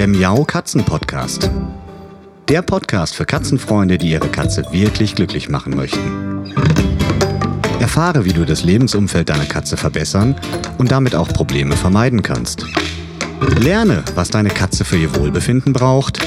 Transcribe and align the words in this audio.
der 0.00 0.08
Miau 0.08 0.44
Katzen 0.44 0.82
Podcast. 0.82 1.50
Der 2.48 2.62
Podcast 2.62 3.14
für 3.14 3.26
Katzenfreunde, 3.26 3.98
die 3.98 4.12
ihre 4.12 4.28
Katze 4.28 4.64
wirklich 4.70 5.14
glücklich 5.14 5.50
machen 5.50 5.76
möchten. 5.76 6.54
Erfahre, 7.80 8.24
wie 8.24 8.32
du 8.32 8.46
das 8.46 8.64
Lebensumfeld 8.64 9.28
deiner 9.28 9.44
Katze 9.44 9.76
verbessern 9.76 10.36
und 10.78 10.90
damit 10.90 11.14
auch 11.14 11.28
Probleme 11.28 11.76
vermeiden 11.76 12.22
kannst. 12.22 12.64
Lerne, 13.58 14.02
was 14.14 14.30
deine 14.30 14.48
Katze 14.48 14.86
für 14.86 14.96
ihr 14.96 15.14
Wohlbefinden 15.16 15.74
braucht 15.74 16.18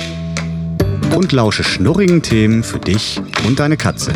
und 1.15 1.31
lausche 1.31 1.63
schnurrigen 1.63 2.21
Themen 2.21 2.61
für 2.61 2.77
dich 2.77 3.19
und 3.47 3.59
deine 3.59 3.77
Katze. 3.77 4.13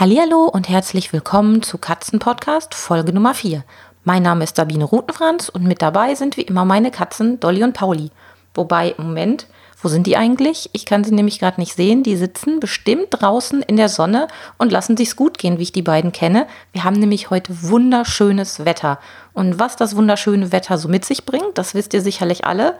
Hallihallo 0.00 0.46
und 0.46 0.68
herzlich 0.68 1.12
willkommen 1.12 1.62
zu 1.62 1.78
Katzenpodcast 1.78 2.74
Folge 2.74 3.12
Nummer 3.12 3.32
4. 3.32 3.62
Mein 4.08 4.22
Name 4.22 4.44
ist 4.44 4.54
Sabine 4.54 4.84
Rutenfranz 4.84 5.48
und 5.48 5.64
mit 5.64 5.82
dabei 5.82 6.14
sind 6.14 6.36
wie 6.36 6.42
immer 6.42 6.64
meine 6.64 6.92
Katzen 6.92 7.40
Dolly 7.40 7.64
und 7.64 7.72
Pauli. 7.72 8.12
Wobei, 8.54 8.94
Moment, 8.98 9.48
wo 9.82 9.88
sind 9.88 10.06
die 10.06 10.16
eigentlich? 10.16 10.70
Ich 10.72 10.86
kann 10.86 11.02
sie 11.02 11.12
nämlich 11.12 11.40
gerade 11.40 11.60
nicht 11.60 11.74
sehen. 11.74 12.04
Die 12.04 12.16
sitzen 12.16 12.60
bestimmt 12.60 13.08
draußen 13.10 13.62
in 13.62 13.76
der 13.76 13.88
Sonne 13.88 14.28
und 14.58 14.70
lassen 14.70 14.96
sich's 14.96 15.16
gut 15.16 15.38
gehen, 15.38 15.58
wie 15.58 15.64
ich 15.64 15.72
die 15.72 15.82
beiden 15.82 16.12
kenne. 16.12 16.46
Wir 16.70 16.84
haben 16.84 17.00
nämlich 17.00 17.30
heute 17.30 17.52
wunderschönes 17.62 18.64
Wetter. 18.64 19.00
Und 19.32 19.58
was 19.58 19.74
das 19.74 19.96
wunderschöne 19.96 20.52
Wetter 20.52 20.78
so 20.78 20.86
mit 20.86 21.04
sich 21.04 21.26
bringt, 21.26 21.58
das 21.58 21.74
wisst 21.74 21.92
ihr 21.92 22.00
sicherlich 22.00 22.44
alle. 22.44 22.78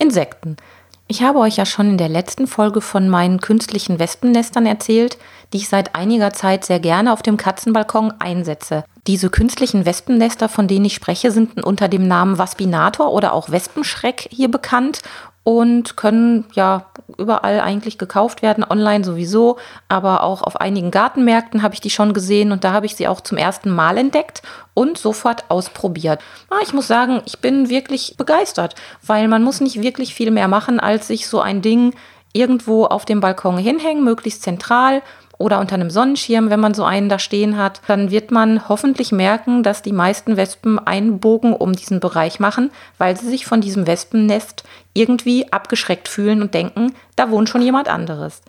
Insekten. 0.00 0.56
Ich 1.06 1.22
habe 1.22 1.38
euch 1.38 1.56
ja 1.56 1.66
schon 1.66 1.90
in 1.90 1.98
der 1.98 2.08
letzten 2.08 2.48
Folge 2.48 2.80
von 2.80 3.08
meinen 3.08 3.40
künstlichen 3.40 4.00
Wespennestern 4.00 4.66
erzählt, 4.66 5.18
die 5.52 5.58
ich 5.58 5.68
seit 5.68 5.94
einiger 5.94 6.32
Zeit 6.32 6.64
sehr 6.64 6.80
gerne 6.80 7.12
auf 7.12 7.22
dem 7.22 7.36
Katzenbalkon 7.36 8.12
einsetze. 8.18 8.82
Diese 9.06 9.28
künstlichen 9.28 9.84
Wespennester, 9.84 10.48
von 10.48 10.66
denen 10.66 10.86
ich 10.86 10.94
spreche, 10.94 11.30
sind 11.30 11.62
unter 11.62 11.88
dem 11.88 12.08
Namen 12.08 12.38
Waspinator 12.38 13.12
oder 13.12 13.34
auch 13.34 13.50
Wespenschreck 13.50 14.28
hier 14.30 14.50
bekannt 14.50 15.02
und 15.44 15.98
können 15.98 16.46
ja 16.54 16.86
überall 17.18 17.60
eigentlich 17.60 17.98
gekauft 17.98 18.40
werden, 18.40 18.64
online 18.64 19.04
sowieso, 19.04 19.58
aber 19.88 20.22
auch 20.22 20.40
auf 20.40 20.58
einigen 20.58 20.90
Gartenmärkten 20.90 21.62
habe 21.62 21.74
ich 21.74 21.82
die 21.82 21.90
schon 21.90 22.14
gesehen 22.14 22.50
und 22.50 22.64
da 22.64 22.72
habe 22.72 22.86
ich 22.86 22.96
sie 22.96 23.06
auch 23.06 23.20
zum 23.20 23.36
ersten 23.36 23.70
Mal 23.70 23.98
entdeckt 23.98 24.40
und 24.72 24.96
sofort 24.96 25.44
ausprobiert. 25.50 26.20
Ah, 26.48 26.60
ich 26.62 26.72
muss 26.72 26.86
sagen, 26.86 27.20
ich 27.26 27.40
bin 27.40 27.68
wirklich 27.68 28.16
begeistert, 28.16 28.74
weil 29.06 29.28
man 29.28 29.42
muss 29.42 29.60
nicht 29.60 29.82
wirklich 29.82 30.14
viel 30.14 30.30
mehr 30.30 30.48
machen, 30.48 30.80
als 30.80 31.08
sich 31.08 31.28
so 31.28 31.40
ein 31.42 31.60
Ding 31.60 31.94
irgendwo 32.32 32.86
auf 32.86 33.04
dem 33.04 33.20
Balkon 33.20 33.58
hinhängen, 33.58 34.02
möglichst 34.02 34.42
zentral 34.42 35.02
oder 35.38 35.60
unter 35.60 35.74
einem 35.74 35.90
Sonnenschirm, 35.90 36.50
wenn 36.50 36.60
man 36.60 36.74
so 36.74 36.84
einen 36.84 37.08
da 37.08 37.18
stehen 37.18 37.56
hat, 37.56 37.80
dann 37.86 38.10
wird 38.10 38.30
man 38.30 38.68
hoffentlich 38.68 39.12
merken, 39.12 39.62
dass 39.62 39.82
die 39.82 39.92
meisten 39.92 40.36
Wespen 40.36 40.78
einen 40.78 41.20
Bogen 41.20 41.52
um 41.52 41.72
diesen 41.72 42.00
Bereich 42.00 42.40
machen, 42.40 42.70
weil 42.98 43.16
sie 43.16 43.28
sich 43.28 43.46
von 43.46 43.60
diesem 43.60 43.86
Wespennest 43.86 44.64
irgendwie 44.92 45.52
abgeschreckt 45.52 46.08
fühlen 46.08 46.42
und 46.42 46.54
denken, 46.54 46.94
da 47.16 47.30
wohnt 47.30 47.48
schon 47.48 47.62
jemand 47.62 47.88
anderes. 47.88 48.42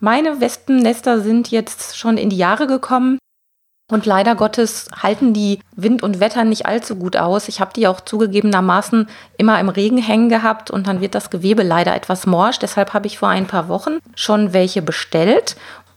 Meine 0.00 0.40
Wespennester 0.40 1.20
sind 1.20 1.50
jetzt 1.50 1.96
schon 1.96 2.16
in 2.16 2.30
die 2.30 2.36
Jahre 2.36 2.66
gekommen. 2.66 3.18
Und 3.90 4.06
leider 4.06 4.34
Gottes 4.34 4.88
halten 5.02 5.34
die 5.34 5.58
Wind 5.76 6.02
und 6.02 6.18
Wetter 6.18 6.44
nicht 6.44 6.64
allzu 6.64 6.96
gut 6.96 7.16
aus. 7.16 7.48
Ich 7.48 7.60
habe 7.60 7.72
die 7.74 7.86
auch 7.86 8.00
zugegebenermaßen 8.00 9.06
immer 9.36 9.60
im 9.60 9.68
Regen 9.68 9.98
hängen 9.98 10.30
gehabt 10.30 10.70
und 10.70 10.86
dann 10.86 11.00
wird 11.00 11.14
das 11.14 11.28
Gewebe 11.28 11.62
leider 11.62 11.94
etwas 11.94 12.26
morsch. 12.26 12.58
Deshalb 12.58 12.94
habe 12.94 13.06
ich 13.06 13.18
vor 13.18 13.28
ein 13.28 13.46
paar 13.46 13.68
Wochen 13.68 13.98
schon 14.14 14.54
welche 14.54 14.80
bestellt. 14.80 15.56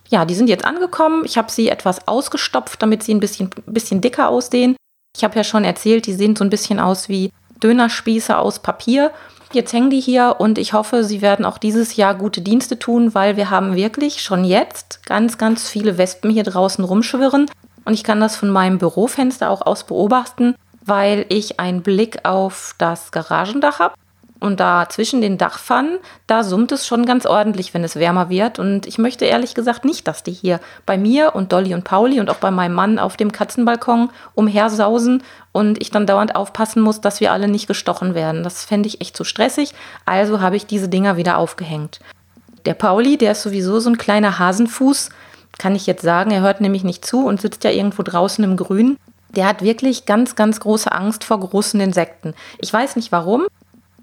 Ja, 0.09 0.25
die 0.25 0.35
sind 0.35 0.49
jetzt 0.49 0.65
angekommen. 0.65 1.23
Ich 1.25 1.37
habe 1.37 1.51
sie 1.51 1.69
etwas 1.69 2.07
ausgestopft, 2.07 2.81
damit 2.81 3.01
sie 3.01 3.13
ein 3.13 3.19
bisschen, 3.19 3.49
bisschen 3.65 4.01
dicker 4.01 4.29
aussehen. 4.29 4.75
Ich 5.15 5.23
habe 5.23 5.35
ja 5.35 5.43
schon 5.43 5.63
erzählt, 5.63 6.05
die 6.05 6.13
sehen 6.13 6.35
so 6.35 6.43
ein 6.43 6.49
bisschen 6.49 6.79
aus 6.79 7.07
wie 7.07 7.31
Dönerspieße 7.63 8.37
aus 8.37 8.59
Papier. 8.59 9.11
Jetzt 9.53 9.71
hängen 9.71 9.89
die 9.89 10.01
hier 10.01 10.35
und 10.39 10.57
ich 10.57 10.73
hoffe, 10.73 11.05
sie 11.05 11.21
werden 11.21 11.45
auch 11.45 11.57
dieses 11.57 11.95
Jahr 11.95 12.15
gute 12.15 12.41
Dienste 12.41 12.77
tun, 12.77 13.15
weil 13.15 13.37
wir 13.37 13.49
haben 13.49 13.75
wirklich 13.75 14.21
schon 14.21 14.43
jetzt 14.43 15.05
ganz, 15.05 15.37
ganz 15.37 15.69
viele 15.69 15.97
Wespen 15.97 16.29
hier 16.29 16.43
draußen 16.43 16.83
rumschwirren. 16.83 17.49
Und 17.85 17.93
ich 17.93 18.03
kann 18.03 18.19
das 18.19 18.35
von 18.35 18.49
meinem 18.49 18.79
Bürofenster 18.79 19.49
auch 19.49 19.61
aus 19.61 19.85
beobachten, 19.85 20.55
weil 20.83 21.25
ich 21.29 21.59
einen 21.59 21.81
Blick 21.81 22.25
auf 22.25 22.75
das 22.77 23.11
Garagendach 23.11 23.79
habe. 23.79 23.95
Und 24.39 24.59
da 24.59 24.87
zwischen 24.89 25.21
den 25.21 25.37
Dachpfannen, 25.37 25.97
da 26.27 26.43
summt 26.43 26.71
es 26.71 26.85
schon 26.85 27.05
ganz 27.05 27.25
ordentlich, 27.25 27.73
wenn 27.73 27.83
es 27.83 27.95
wärmer 27.95 28.29
wird. 28.29 28.59
Und 28.59 28.85
ich 28.85 28.97
möchte 28.97 29.25
ehrlich 29.25 29.55
gesagt 29.55 29.85
nicht, 29.85 30.07
dass 30.07 30.23
die 30.23 30.33
hier 30.33 30.59
bei 30.85 30.97
mir 30.97 31.35
und 31.35 31.51
Dolly 31.51 31.73
und 31.73 31.83
Pauli 31.83 32.19
und 32.19 32.29
auch 32.29 32.35
bei 32.35 32.51
meinem 32.51 32.75
Mann 32.75 32.99
auf 32.99 33.17
dem 33.17 33.31
Katzenbalkon 33.31 34.09
umhersausen 34.35 35.23
und 35.51 35.81
ich 35.81 35.89
dann 35.89 36.05
dauernd 36.05 36.35
aufpassen 36.35 36.81
muss, 36.81 37.01
dass 37.01 37.21
wir 37.21 37.31
alle 37.31 37.47
nicht 37.47 37.65
gestochen 37.65 38.13
werden. 38.13 38.43
Das 38.43 38.65
fände 38.65 38.87
ich 38.87 38.99
echt 38.99 39.15
zu 39.15 39.23
stressig. 39.23 39.73
Also 40.05 40.41
habe 40.41 40.57
ich 40.57 40.67
diese 40.67 40.89
Dinger 40.89 41.17
wieder 41.17 41.37
aufgehängt. 41.37 41.99
Der 42.65 42.73
Pauli, 42.73 43.17
der 43.17 43.31
ist 43.31 43.43
sowieso 43.43 43.79
so 43.79 43.89
ein 43.89 43.97
kleiner 43.97 44.37
Hasenfuß, 44.37 45.09
kann 45.57 45.75
ich 45.75 45.87
jetzt 45.87 46.01
sagen. 46.01 46.31
Er 46.31 46.41
hört 46.41 46.61
nämlich 46.61 46.83
nicht 46.83 47.05
zu 47.05 47.25
und 47.25 47.41
sitzt 47.41 47.63
ja 47.63 47.71
irgendwo 47.71 48.03
draußen 48.03 48.43
im 48.43 48.57
Grün. 48.57 48.97
Der 49.35 49.47
hat 49.47 49.61
wirklich 49.61 50.05
ganz, 50.05 50.35
ganz 50.35 50.59
große 50.59 50.91
Angst 50.91 51.23
vor 51.23 51.39
großen 51.39 51.79
Insekten. 51.79 52.33
Ich 52.59 52.71
weiß 52.71 52.95
nicht 52.95 53.11
warum. 53.11 53.47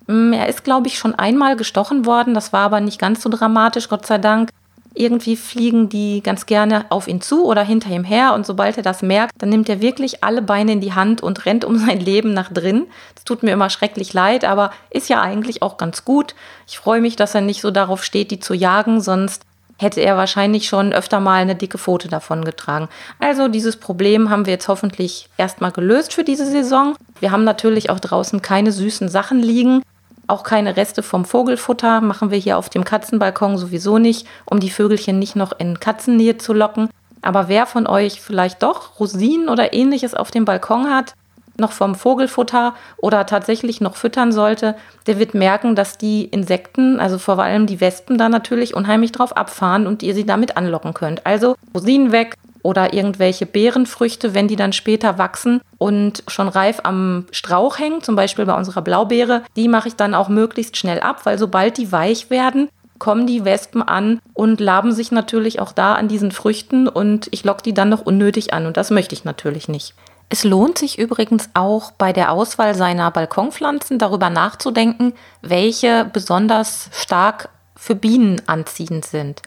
Mm, 0.07 0.33
er 0.33 0.49
ist, 0.49 0.65
glaube 0.65 0.89
ich, 0.89 0.99
schon 0.99 1.15
einmal 1.15 1.57
gestochen 1.57 2.07
worden. 2.07 2.35
Das 2.35 2.53
war 2.53 2.61
aber 2.61 2.81
nicht 2.81 2.99
ganz 2.99 3.23
so 3.23 3.29
dramatisch, 3.29 3.89
Gott 3.89 4.07
sei 4.07 4.19
Dank. 4.19 4.51
Irgendwie 4.95 5.37
fliegen 5.37 5.89
die 5.89 6.23
ganz 6.23 6.45
gerne 6.45 6.85
auf 6.91 7.09
ihn 7.09 7.23
zu 7.23 7.47
oder 7.47 7.63
hinter 7.63 7.91
ihm 7.91 8.05
her 8.05 8.35
und 8.35 8.45
sobald 8.45 8.77
er 8.77 8.83
das 8.83 9.01
merkt, 9.01 9.33
dann 9.39 9.49
nimmt 9.49 9.71
er 9.71 9.81
wirklich 9.81 10.23
alle 10.23 10.43
Beine 10.43 10.73
in 10.73 10.83
die 10.83 10.93
Hand 10.93 11.23
und 11.23 11.47
rennt 11.47 11.65
um 11.65 11.79
sein 11.87 11.99
Leben 11.99 12.35
nach 12.35 12.53
drin. 12.53 12.87
Das 13.15 13.25
tut 13.25 13.43
mir 13.43 13.53
immer 13.53 13.71
schrecklich 13.71 14.13
leid, 14.13 14.45
aber 14.45 14.71
ist 14.91 15.09
ja 15.09 15.23
eigentlich 15.23 15.63
auch 15.63 15.79
ganz 15.79 16.05
gut. 16.05 16.35
Ich 16.67 16.79
freue 16.79 17.01
mich, 17.01 17.17
dass 17.17 17.35
er 17.35 17.41
nicht 17.41 17.63
so 17.63 17.71
darauf 17.71 18.05
steht, 18.05 18.31
die 18.31 18.41
zu 18.41 18.53
jagen, 18.53 19.01
sonst 19.01 19.45
hätte 19.83 20.01
er 20.01 20.17
wahrscheinlich 20.17 20.69
schon 20.69 20.93
öfter 20.93 21.21
mal 21.21 21.41
eine 21.41 21.57
dicke 21.57 21.79
Pfote 21.79 22.09
davon 22.09 22.45
getragen. 22.45 22.89
Also 23.19 23.49
dieses 23.49 23.77
Problem 23.77 24.31
haben 24.31 24.47
wir 24.47 24.53
jetzt 24.53 24.69
hoffentlich 24.69 25.29
erstmal 25.37 25.73
gelöst 25.73 26.15
für 26.15 26.25
diese 26.25 26.47
Saison. 26.47 26.95
Wir 27.21 27.31
haben 27.31 27.45
natürlich 27.45 27.91
auch 27.91 28.01
draußen 28.01 28.41
keine 28.41 28.73
süßen 28.73 29.09
Sachen 29.09 29.41
liegen. 29.41 29.83
Auch 30.29 30.45
keine 30.45 30.77
Reste 30.77 31.03
vom 31.03 31.25
Vogelfutter 31.25 32.01
machen 32.01 32.31
wir 32.31 32.39
hier 32.39 32.57
auf 32.57 32.71
dem 32.71 32.85
Katzenbalkon 32.85 33.59
sowieso 33.59 33.99
nicht, 33.99 34.27
um 34.47 34.61
die 34.61 34.71
Vögelchen 34.71 35.19
nicht 35.19 35.37
noch 35.37 35.53
in 35.59 35.81
Katzennähe 35.81 36.39
zu 36.39 36.53
locken. 36.53 36.89
Aber 37.21 37.49
wer 37.49 37.67
von 37.67 37.87
euch 37.87 38.21
vielleicht 38.21 38.63
doch 38.63 38.99
Rosinen 38.99 39.49
oder 39.49 39.73
ähnliches 39.73 40.15
auf 40.15 40.31
dem 40.31 40.45
Balkon 40.45 40.91
hat, 40.91 41.15
noch 41.59 41.73
vom 41.73 41.95
Vogelfutter 41.95 42.75
oder 42.97 43.27
tatsächlich 43.27 43.81
noch 43.81 43.97
füttern 43.97 44.33
sollte, 44.33 44.75
der 45.07 45.19
wird 45.19 45.35
merken, 45.35 45.75
dass 45.75 45.99
die 45.99 46.25
Insekten, 46.25 47.01
also 47.01 47.19
vor 47.19 47.39
allem 47.39 47.67
die 47.67 47.81
Wespen, 47.81 48.19
da 48.19 48.29
natürlich 48.29 48.75
unheimlich 48.75 49.13
drauf 49.13 49.37
abfahren 49.37 49.87
und 49.87 50.03
ihr 50.03 50.15
sie 50.15 50.27
damit 50.27 50.57
anlocken 50.57 50.95
könnt. 50.95 51.27
Also 51.27 51.57
Rosinen 51.75 52.13
weg 52.13 52.37
oder 52.63 52.95
irgendwelche 52.95 53.47
Beerenfrüchte, 53.47 54.35
wenn 54.35 54.49
die 54.49 54.57
dann 54.57 54.73
später 54.73 55.19
wachsen 55.19 55.61
und 55.79 56.23
schon 56.29 56.49
reif 56.49 56.81
am 56.85 57.27
Strauch 57.33 57.79
hängen, 57.79 58.03
zum 58.03 58.15
Beispiel 58.15 58.47
bei 58.47 58.57
unserer 58.57 58.83
Blaubeere, 58.83 59.43
die 59.57 59.69
mache 59.69 59.89
ich 59.89 59.97
dann 59.97 60.15
auch 60.15 60.29
möglichst 60.29 60.77
schnell 60.77 61.01
ab, 61.01 61.25
weil 61.25 61.39
sobald 61.39 61.77
die 61.77 61.93
weich 61.93 62.31
werden, 62.31 62.69
kommen 62.99 63.27
die 63.27 63.45
Wespen 63.45 63.83
an 63.83 64.21
und 64.33 64.61
laben 64.61 64.93
sich 64.93 65.11
natürlich 65.11 65.59
auch 65.59 65.73
da 65.73 65.95
an 65.95 66.07
diesen 66.07 66.31
Früchten 66.31 66.87
und 66.87 67.27
ich 67.33 67.43
locke 67.43 67.63
die 67.63 67.75
dann 67.75 67.89
noch 67.89 68.07
unnötig 68.07 68.55
an 68.55 68.65
und 68.65 68.77
das 68.77 68.93
möchte 68.93 69.15
ich 69.17 69.25
natürlich 69.25 69.67
nicht. 69.67 69.95
Es 70.33 70.45
lohnt 70.45 70.79
sich 70.79 70.99
übrigens 70.99 71.51
auch 71.53 71.91
bei 71.91 72.15
der 72.15 72.33
Auswahl 72.33 72.75
seiner 72.75 73.11
Balkonpflanzen 73.11 73.99
darüber 73.99 74.31
nachzudenken, 74.31 75.13
welche 75.43 76.07
besonders 76.11 76.89
stark 76.95 77.51
für 77.77 77.95
Bienen 77.95 78.41
anziehend 78.47 79.05
sind. 79.05 79.43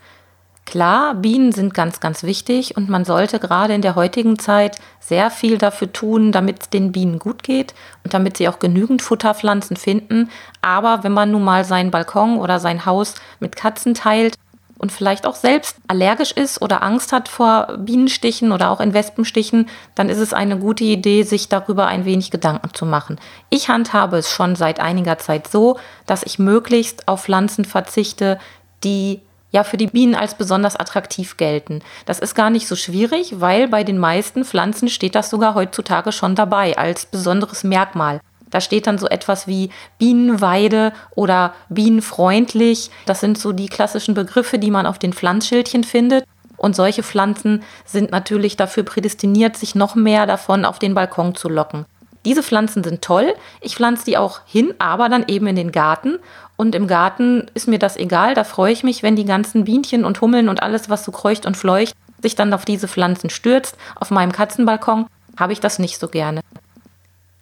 Klar, 0.63 1.16
Bienen 1.16 1.51
sind 1.53 1.74
ganz, 1.74 2.00
ganz 2.00 2.22
wichtig 2.22 2.78
und 2.78 2.88
man 2.88 3.03
sollte 3.03 3.40
gerade 3.40 3.74
in 3.74 3.81
der 3.81 3.95
heutigen 3.95 4.38
Zeit 4.38 4.77
sehr 5.00 5.31
viel 5.31 5.57
dafür 5.57 5.92
tun, 5.92 6.31
damit 6.31 6.62
es 6.62 6.69
den 6.69 6.92
Bienen 6.92 7.18
gut 7.18 7.42
geht 7.42 7.74
und 8.04 8.13
damit 8.13 8.38
sie 8.38 8.48
auch 8.48 8.60
genügend 8.60 9.01
Futterpflanzen 9.01 9.77
finden. 9.77 10.30
Aber 10.62 11.04
wenn 11.04 11.13
man 11.13 11.31
nun 11.31 11.44
mal 11.44 11.65
seinen 11.65 11.89
Balkon 11.89 12.38
oder 12.38 12.60
sein 12.60 12.86
Haus 12.86 13.15
mit 13.39 13.56
Katzen 13.56 13.95
teilt, 13.95 14.36
und 14.77 14.92
vielleicht 14.92 15.25
auch 15.25 15.36
selbst 15.36 15.77
allergisch 15.88 16.31
ist 16.31 16.62
oder 16.62 16.83
Angst 16.83 17.12
hat 17.12 17.27
vor 17.27 17.77
Bienenstichen 17.77 18.51
oder 18.51 18.69
auch 18.72 18.80
in 18.80 18.94
Wespenstichen, 18.94 19.69
dann 19.95 20.10
ist 20.10 20.19
es 20.19 20.33
eine 20.33 20.60
gute 20.60 20.83
Idee, 20.83 21.24
sich 21.24 21.50
darüber 21.50 21.88
ein 21.88 22.06
wenig 22.06 22.31
Gedanken 22.31 22.74
zu 22.74 22.86
machen. 22.86 23.19
Ich 23.50 23.69
handhabe 23.69 24.18
es 24.18 24.30
schon 24.30 24.56
seit 24.56 24.80
einiger 24.80 25.18
Zeit 25.18 25.48
so, 25.48 25.80
dass 26.06 26.24
ich 26.24 26.39
möglichst 26.39 27.07
auf 27.07 27.24
Pflanzen 27.24 27.66
verzichte, 27.66 28.39
die 28.83 29.22
ja 29.51 29.63
für 29.63 29.77
die 29.77 29.88
Bienen 29.88 30.16
als 30.16 30.36
besonders 30.36 30.75
attraktiv 30.75 31.38
gelten. 31.38 31.81
Das 32.06 32.19
ist 32.19 32.36
gar 32.36 32.50
nicht 32.50 32.68
so 32.68 32.75
schwierig, 32.75 33.39
weil 33.39 33.69
bei 33.69 33.83
den 33.83 33.98
meisten 33.98 34.44
Pflanzen 34.44 34.89
steht 34.89 35.16
das 35.16 35.30
sogar 35.30 35.56
heutzutage 35.56 36.12
schon 36.12 36.36
dabei 36.36 36.77
als 36.77 37.06
besonderes 37.06 37.63
Merkmal. 37.63 38.19
Da 38.50 38.62
steht 38.62 38.88
dann 38.88 38.97
so 38.97 39.07
etwas 39.07 39.47
wie 39.47 39.69
Bienenweide 39.97 40.94
oder 41.15 41.53
bienenfreundlich. 41.69 42.92
Das 43.06 43.19
sind 43.19 43.38
so 43.38 43.51
die 43.51 43.68
klassischen 43.68 44.13
Begriffe, 44.13 44.59
die 44.59 44.71
man 44.71 44.86
auf 44.86 45.00
den 45.00 45.13
Pflanzschildchen 45.13 45.83
findet. 45.83 46.25
Und 46.57 46.75
solche 46.75 47.03
Pflanzen 47.03 47.63
sind 47.86 48.12
natürlich 48.12 48.56
dafür 48.56 48.83
prädestiniert, 48.83 49.57
sich 49.57 49.75
noch 49.75 49.95
mehr 49.95 50.25
davon 50.25 50.65
auf 50.65 50.80
den 50.80 50.94
Balkon 50.94 51.36
zu 51.36 51.50
locken. 51.50 51.86
Diese 52.24 52.42
Pflanzen 52.42 52.83
sind 52.83 53.03
toll. 53.03 53.36
Ich 53.62 53.75
pflanze 53.75 54.06
die 54.06 54.18
auch 54.18 54.39
hin, 54.45 54.74
aber 54.80 55.09
dann 55.09 55.25
eben 55.27 55.45
in 55.48 55.56
den 55.56 55.71
Garten. 55.71 56.18
Und 56.57 56.74
im 56.74 56.88
Garten 56.88 57.45
ist 57.53 57.68
mir 57.68 57.77
das 57.77 57.98
egal. 57.98 58.33
Da 58.33 58.44
freue 58.44 58.74
ich 58.74 58.83
mich, 58.83 59.03
wenn 59.03 59.15
die 59.15 59.25
ganzen 59.25 59.65
Bienchen 59.65 60.03
und 60.03 60.21
Hummeln 60.21 60.50
und 60.50 60.63
alles, 60.63 60.89
was 60.89 61.06
so 61.06 61.12
kreucht 61.12 61.45
und 61.45 61.56
fleucht, 61.56 61.94
sich 62.21 62.36
dann 62.36 62.53
auf 62.53 62.65
diese 62.65 62.88
Pflanzen 62.88 63.30
stürzt. 63.30 63.77
Auf 63.95 64.09
meinem 64.09 64.31
Katzenbalkon 64.31 65.06
habe 65.38 65.53
ich 65.53 65.59
das 65.59 65.77
nicht 65.77 66.00
so 66.00 66.07
gerne. 66.07 66.41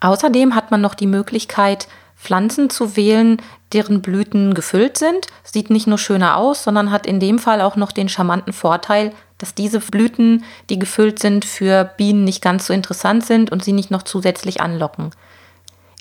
Außerdem 0.04 0.54
hat 0.54 0.70
man 0.70 0.82
noch 0.82 0.96
die 0.96 1.08
Möglichkeit, 1.08 1.88
Pflanzen 2.18 2.70
zu 2.70 2.98
wählen, 2.98 3.42
deren 3.72 4.02
Blüten 4.02 4.54
gefüllt 4.54 4.98
sind. 4.98 5.28
Sieht 5.44 5.70
nicht 5.70 5.88
nur 5.88 5.98
schöner 5.98 6.36
aus, 6.36 6.64
sondern 6.64 6.92
hat 6.92 7.08
in 7.08 7.22
dem 7.22 7.40
Fall 7.40 7.62
auch 7.62 7.78
noch 7.78 7.94
den 7.94 8.10
charmanten 8.10 8.52
Vorteil, 8.52 9.14
dass 9.38 9.56
diese 9.56 9.80
Blüten, 9.80 10.44
die 10.70 10.78
gefüllt 10.78 11.20
sind, 11.20 11.46
für 11.46 11.86
Bienen 11.98 12.26
nicht 12.26 12.42
ganz 12.42 12.68
so 12.68 12.74
interessant 12.74 13.26
sind 13.26 13.50
und 13.50 13.64
sie 13.64 13.72
nicht 13.72 13.92
noch 13.92 14.04
zusätzlich 14.04 14.60
anlocken. 14.60 15.12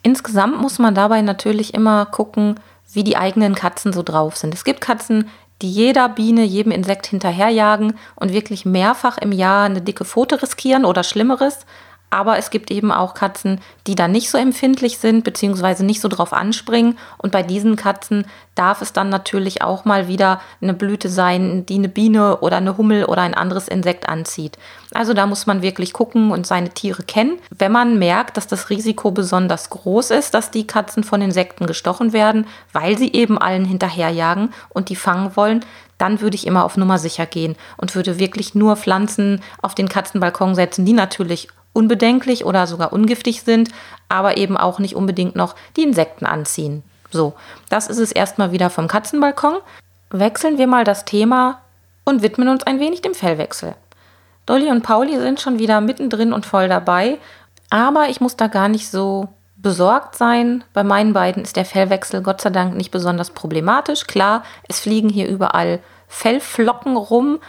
Insgesamt 0.02 0.60
muss 0.60 0.81
man 0.81 0.96
dabei 0.96 1.22
natürlich 1.22 1.72
immer 1.72 2.06
gucken, 2.06 2.58
wie 2.93 3.05
die 3.05 3.16
eigenen 3.16 3.55
Katzen 3.55 3.93
so 3.93 4.02
drauf 4.02 4.37
sind. 4.37 4.52
Es 4.52 4.64
gibt 4.64 4.81
Katzen, 4.81 5.31
die 5.62 5.70
jeder 5.70 6.08
Biene, 6.08 6.43
jedem 6.43 6.72
Insekt 6.72 7.06
hinterherjagen 7.06 7.96
und 8.16 8.32
wirklich 8.32 8.66
mehrfach 8.66 9.19
im 9.19 9.31
Jahr 9.31 9.66
eine 9.66 9.81
dicke 9.81 10.05
Pfote 10.05 10.43
riskieren 10.43 10.84
oder 10.84 11.05
Schlimmeres. 11.05 11.60
Aber 12.12 12.37
es 12.37 12.50
gibt 12.50 12.70
eben 12.70 12.93
auch 12.93 13.14
Katzen, 13.14 13.59
die 13.87 13.94
da 13.94 14.06
nicht 14.06 14.29
so 14.29 14.37
empfindlich 14.37 14.99
sind, 14.99 15.25
beziehungsweise 15.25 15.82
nicht 15.82 16.03
so 16.03 16.09
drauf 16.09 16.35
anspringen. 16.35 16.99
Und 17.17 17.32
bei 17.32 17.43
diesen 17.43 17.75
Katzen 17.75 18.26
darf 18.55 18.82
es 18.82 18.93
dann 18.93 19.09
natürlich 19.09 19.62
auch 19.62 19.87
mal 19.87 20.09
wieder 20.09 20.38
eine 20.61 20.75
Blüte 20.75 21.09
sein, 21.09 21.64
die 21.64 21.76
eine 21.76 21.88
Biene 21.88 22.41
oder 22.41 22.59
eine 22.59 22.76
Hummel 22.76 23.06
oder 23.06 23.23
ein 23.23 23.32
anderes 23.32 23.67
Insekt 23.67 24.11
anzieht. 24.11 24.59
Also 24.93 25.14
da 25.14 25.25
muss 25.25 25.47
man 25.47 25.62
wirklich 25.62 25.94
gucken 25.94 26.32
und 26.32 26.47
seine 26.47 26.69
Tiere 26.69 27.03
kennen. 27.03 27.38
Wenn 27.49 27.73
man 27.73 27.99
merkt, 27.99 28.37
dass 28.37 28.47
das 28.47 28.69
Risiko 28.69 29.11
besonders 29.11 29.70
groß 29.70 30.11
ist, 30.11 30.35
dass 30.35 30.50
die 30.50 30.67
Katzen 30.67 31.05
von 31.05 31.23
Insekten 31.23 31.67
gestochen 31.67 32.12
werden, 32.12 32.47
weil 32.75 32.99
sie 32.99 33.11
eben 33.15 33.38
allen 33.38 33.65
hinterherjagen 33.65 34.53
und 34.69 34.91
die 34.91 34.97
fangen 34.97 35.35
wollen, 35.35 35.65
dann 36.02 36.20
würde 36.20 36.34
ich 36.34 36.49
immer 36.49 36.64
auf 36.64 36.76
Nummer 36.76 36.99
sicher 36.99 37.26
gehen 37.26 37.54
und 37.76 37.94
würde 37.94 38.19
wirklich 38.19 38.56
nur 38.56 38.75
Pflanzen 38.76 39.40
auf 39.62 39.76
den 39.76 39.88
Katzenbalkon 39.88 40.56
setzen, 40.56 40.84
die 40.84 40.94
natürlich 40.94 41.46
unbedenklich 41.72 42.44
oder 42.44 42.66
sogar 42.66 42.93
ungiftig 42.93 43.43
sind, 43.43 43.70
aber 44.08 44.37
eben 44.37 44.56
auch 44.56 44.81
nicht 44.81 44.96
unbedingt 44.96 45.37
noch 45.37 45.54
die 45.76 45.84
Insekten 45.84 46.26
anziehen. 46.26 46.82
So, 47.12 47.34
das 47.69 47.87
ist 47.87 47.99
es 47.99 48.10
erstmal 48.10 48.50
wieder 48.50 48.69
vom 48.69 48.88
Katzenbalkon. 48.88 49.58
Wechseln 50.10 50.58
wir 50.58 50.66
mal 50.66 50.82
das 50.82 51.04
Thema 51.04 51.60
und 52.05 52.20
widmen 52.20 52.48
uns 52.48 52.64
ein 52.64 52.81
wenig 52.81 53.02
dem 53.02 53.14
Fellwechsel. 53.14 53.76
Dolly 54.44 54.70
und 54.72 54.82
Pauli 54.82 55.16
sind 55.20 55.40
schon 55.40 55.60
wieder 55.60 55.81
mittendrin 55.81 56.32
und 56.32 56.46
voll 56.46 56.69
dabei, 56.69 57.19
aber 57.70 58.08
ich 58.08 58.20
muss 58.20 58.34
da 58.34 58.48
gar 58.48 58.69
nicht 58.69 58.90
so 58.90 59.28
besorgt 59.55 60.16
sein. 60.16 60.64
Bei 60.72 60.82
meinen 60.82 61.12
beiden 61.12 61.44
ist 61.44 61.55
der 61.55 61.64
Fellwechsel 61.64 62.22
Gott 62.22 62.40
sei 62.40 62.50
Dank 62.50 62.75
nicht 62.75 62.90
besonders 62.90 63.31
problematisch. 63.31 64.08
Klar, 64.08 64.43
es 64.69 64.81
fliegen 64.81 65.08
hier 65.08 65.28
überall 65.28 65.78
Fellflocken 66.12 66.97
rum, 66.97 67.41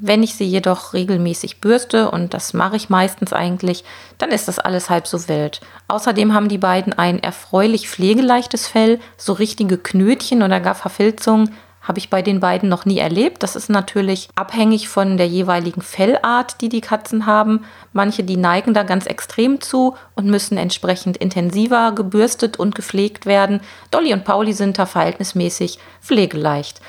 wenn 0.00 0.22
ich 0.22 0.36
sie 0.36 0.44
jedoch 0.44 0.92
regelmäßig 0.92 1.60
bürste, 1.60 2.12
und 2.12 2.32
das 2.32 2.54
mache 2.54 2.76
ich 2.76 2.88
meistens 2.88 3.32
eigentlich, 3.32 3.82
dann 4.18 4.30
ist 4.30 4.46
das 4.46 4.60
alles 4.60 4.88
halb 4.88 5.08
so 5.08 5.28
wild. 5.28 5.60
Außerdem 5.88 6.32
haben 6.32 6.48
die 6.48 6.58
beiden 6.58 6.92
ein 6.92 7.20
erfreulich 7.20 7.88
pflegeleichtes 7.88 8.68
Fell, 8.68 9.00
so 9.16 9.32
richtige 9.32 9.78
Knötchen 9.78 10.44
oder 10.44 10.60
gar 10.60 10.76
Verfilzungen 10.76 11.50
habe 11.88 11.98
ich 11.98 12.10
bei 12.10 12.20
den 12.20 12.38
beiden 12.38 12.68
noch 12.68 12.84
nie 12.84 12.98
erlebt. 12.98 13.42
Das 13.42 13.56
ist 13.56 13.70
natürlich 13.70 14.28
abhängig 14.34 14.90
von 14.90 15.16
der 15.16 15.26
jeweiligen 15.26 15.80
Fellart, 15.80 16.60
die 16.60 16.68
die 16.68 16.82
Katzen 16.82 17.24
haben. 17.24 17.64
Manche, 17.94 18.22
die 18.24 18.36
neigen 18.36 18.74
da 18.74 18.82
ganz 18.82 19.06
extrem 19.06 19.62
zu 19.62 19.96
und 20.14 20.26
müssen 20.26 20.58
entsprechend 20.58 21.16
intensiver 21.16 21.92
gebürstet 21.92 22.58
und 22.58 22.74
gepflegt 22.74 23.24
werden. 23.24 23.60
Dolly 23.90 24.12
und 24.12 24.24
Pauli 24.24 24.52
sind 24.52 24.78
da 24.78 24.84
verhältnismäßig 24.84 25.78
pflegeleicht. 26.02 26.82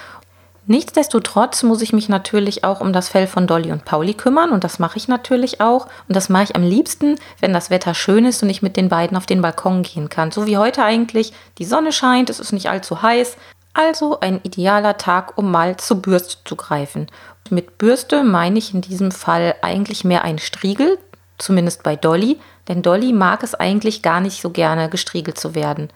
Nichtsdestotrotz 0.70 1.64
muss 1.64 1.82
ich 1.82 1.94
mich 1.94 2.10
natürlich 2.10 2.64
auch 2.64 2.80
um 2.80 2.94
das 2.94 3.10
Fell 3.10 3.26
von 3.26 3.48
Dolly 3.48 3.72
und 3.72 3.86
Pauli 3.86 4.14
kümmern 4.14 4.52
und 4.52 4.64
das 4.64 4.78
mache 4.78 4.98
ich 4.98 5.08
natürlich 5.08 5.62
auch. 5.62 5.88
Und 6.08 6.16
das 6.16 6.30
mache 6.30 6.44
ich 6.44 6.56
am 6.56 6.62
liebsten, 6.62 7.16
wenn 7.40 7.54
das 7.54 7.72
Wetter 7.72 7.96
schön 7.96 8.24
ist 8.24 8.44
und 8.44 8.52
ich 8.52 8.62
mit 8.62 8.78
den 8.78 8.88
beiden 8.88 9.18
auf 9.18 9.26
den 9.26 9.42
Balkon 9.42 9.82
gehen 9.82 10.10
kann. 10.10 10.30
So 10.30 10.46
wie 10.46 10.58
heute 10.58 10.84
eigentlich. 10.84 11.34
Die 11.58 11.66
Sonne 11.66 11.92
scheint, 11.92 12.30
es 12.30 12.40
ist 12.40 12.52
nicht 12.52 12.70
allzu 12.70 13.02
heiß. 13.02 13.36
Also 13.74 14.20
ein 14.20 14.42
idealer 14.44 14.98
Tag, 14.98 15.40
um 15.40 15.50
mal 15.50 15.78
zur 15.78 16.04
Bürste 16.04 16.38
zu 16.46 16.56
greifen. 16.56 17.08
Mit 17.50 17.80
Bürste 17.80 18.24
meine 18.24 18.60
ich 18.60 18.72
in 18.72 18.82
diesem 18.82 19.10
Fall 19.10 19.56
eigentlich 19.64 20.04
mehr 20.04 20.24
ein 20.24 20.38
Striegel, 20.38 21.00
zumindest 21.40 21.82
bei 21.82 21.96
Dolly, 21.96 22.40
denn 22.68 22.84
Dolly 22.84 23.12
mag 23.12 23.42
es 23.42 23.56
eigentlich 23.56 24.04
gar 24.04 24.22
nicht 24.22 24.40
so 24.40 24.52
gerne 24.52 24.88
gestriegelt 24.88 25.40
zu 25.40 25.56
werden. 25.56 25.90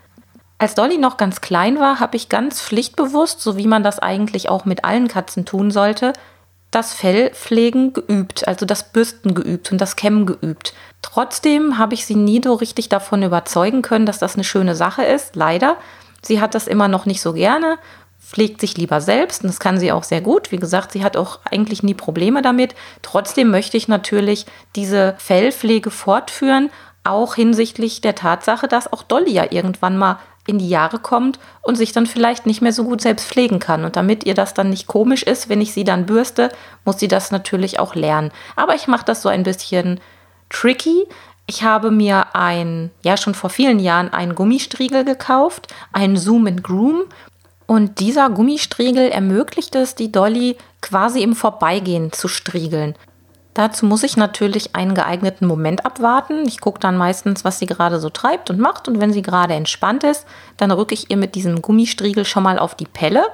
Als 0.64 0.76
Dolly 0.76 0.98
noch 0.98 1.18
ganz 1.18 1.42
klein 1.42 1.78
war, 1.78 2.00
habe 2.00 2.16
ich 2.16 2.30
ganz 2.30 2.62
pflichtbewusst, 2.62 3.42
so 3.42 3.58
wie 3.58 3.68
man 3.68 3.84
das 3.84 4.00
eigentlich 4.00 4.48
auch 4.48 4.64
mit 4.64 4.86
allen 4.86 5.10
Katzen 5.10 5.44
tun 5.44 5.72
sollte, 5.72 6.14
das 6.72 6.94
Fellpflegen 6.94 7.92
geübt, 7.92 8.48
also 8.48 8.66
das 8.66 8.94
Bürsten 8.94 9.34
geübt 9.34 9.74
und 9.74 9.82
das 9.82 9.98
Kämmen 9.98 10.26
geübt. 10.26 10.74
Trotzdem 11.02 11.78
habe 11.78 11.96
ich 11.96 12.06
sie 12.06 12.16
nie 12.16 12.40
so 12.42 12.54
richtig 12.54 12.88
davon 12.88 13.24
überzeugen 13.24 13.82
können, 13.82 14.06
dass 14.06 14.20
das 14.20 14.36
eine 14.36 14.46
schöne 14.46 14.74
Sache 14.74 15.04
ist, 15.04 15.36
leider. 15.36 15.76
Sie 16.22 16.40
hat 16.40 16.56
das 16.56 16.68
immer 16.68 16.88
noch 16.88 17.06
nicht 17.06 17.20
so 17.20 17.34
gerne, 17.34 17.78
pflegt 18.22 18.62
sich 18.62 18.78
lieber 18.78 19.02
selbst 19.02 19.44
und 19.44 19.50
das 19.50 19.60
kann 19.60 19.78
sie 19.78 19.92
auch 19.92 20.04
sehr 20.04 20.22
gut. 20.22 20.54
Wie 20.54 20.60
gesagt, 20.60 20.94
sie 20.94 21.04
hat 21.04 21.18
auch 21.18 21.40
eigentlich 21.52 21.84
nie 21.84 21.94
Probleme 21.94 22.42
damit. 22.42 22.74
Trotzdem 23.02 23.52
möchte 23.52 23.76
ich 23.76 23.90
natürlich 23.90 24.46
diese 24.78 25.16
Fellpflege 25.18 25.92
fortführen, 25.92 26.70
auch 27.04 27.36
hinsichtlich 27.36 28.00
der 28.00 28.16
Tatsache, 28.16 28.70
dass 28.70 28.92
auch 28.94 29.04
Dolly 29.04 29.34
ja 29.34 29.52
irgendwann 29.52 29.98
mal 29.98 30.20
in 30.46 30.60
die 30.60 30.70
Jahre 30.70 31.00
kommt 31.00 31.40
und 31.62 31.76
sich 31.76 31.92
dann 31.92 32.06
vielleicht 32.06 32.46
nicht 32.46 32.62
mehr 32.62 32.74
so 32.74 32.84
gut 32.84 33.02
selbst 33.02 33.28
pflegen 33.28 33.60
kann. 33.60 33.86
Und 33.86 33.96
damit 33.96 34.26
ihr 34.26 34.34
das 34.34 34.54
dann 34.54 34.70
nicht 34.70 34.88
komisch 34.88 35.24
ist, 35.24 35.50
wenn 35.50 35.62
ich 35.62 35.74
sie 35.74 35.84
dann 35.84 36.06
bürste, 36.06 36.50
muss 36.86 37.00
sie 37.00 37.08
das 37.08 37.32
natürlich 37.32 37.80
auch 37.80 37.96
lernen. 37.96 38.32
Aber 38.56 38.76
ich 38.76 38.88
mache 38.88 39.06
das 39.06 39.22
so 39.22 39.30
ein 39.30 39.44
bisschen 39.44 40.00
tricky. 40.50 41.06
Ich 41.46 41.64
habe 41.64 41.92
mir 41.92 42.36
ein, 42.36 42.92
ja 43.04 43.18
schon 43.18 43.36
vor 43.36 43.50
vielen 43.50 43.80
Jahren 43.80 44.12
einen 44.12 44.36
Gummistriegel 44.36 45.06
gekauft, 45.06 45.74
einen 45.92 46.18
Zoom 46.18 46.48
and 46.48 46.64
Groom. 46.64 47.04
Und 47.66 48.00
dieser 48.00 48.30
Gummistriegel 48.30 49.10
ermöglicht 49.10 49.76
es, 49.76 49.96
die 49.96 50.12
Dolly 50.12 50.58
quasi 50.82 51.24
im 51.24 51.36
Vorbeigehen 51.36 52.12
zu 52.12 52.28
striegeln. 52.28 52.96
Dazu 53.54 53.86
muss 53.86 54.04
ich 54.04 54.18
natürlich 54.18 54.76
einen 54.76 54.96
geeigneten 54.96 55.46
Moment 55.46 55.86
abwarten. 55.86 56.48
Ich 56.48 56.60
gucke 56.60 56.80
dann 56.80 56.98
meistens, 56.98 57.46
was 57.46 57.60
sie 57.60 57.68
gerade 57.68 58.00
so 58.00 58.10
treibt 58.10 58.50
und 58.50 58.60
macht. 58.60 58.88
Und 58.88 59.00
wenn 59.00 59.14
sie 59.14 59.22
gerade 59.22 59.54
entspannt 59.54 60.04
ist, 60.04 60.26
dann 60.58 60.72
rücke 60.72 60.94
ich 60.94 61.12
ihr 61.12 61.18
mit 61.18 61.36
diesem 61.36 61.62
Gummistriegel 61.62 62.26
schon 62.26 62.44
mal 62.44 62.58
auf 62.58 62.74
die 62.74 62.88
Pelle. 62.88 63.26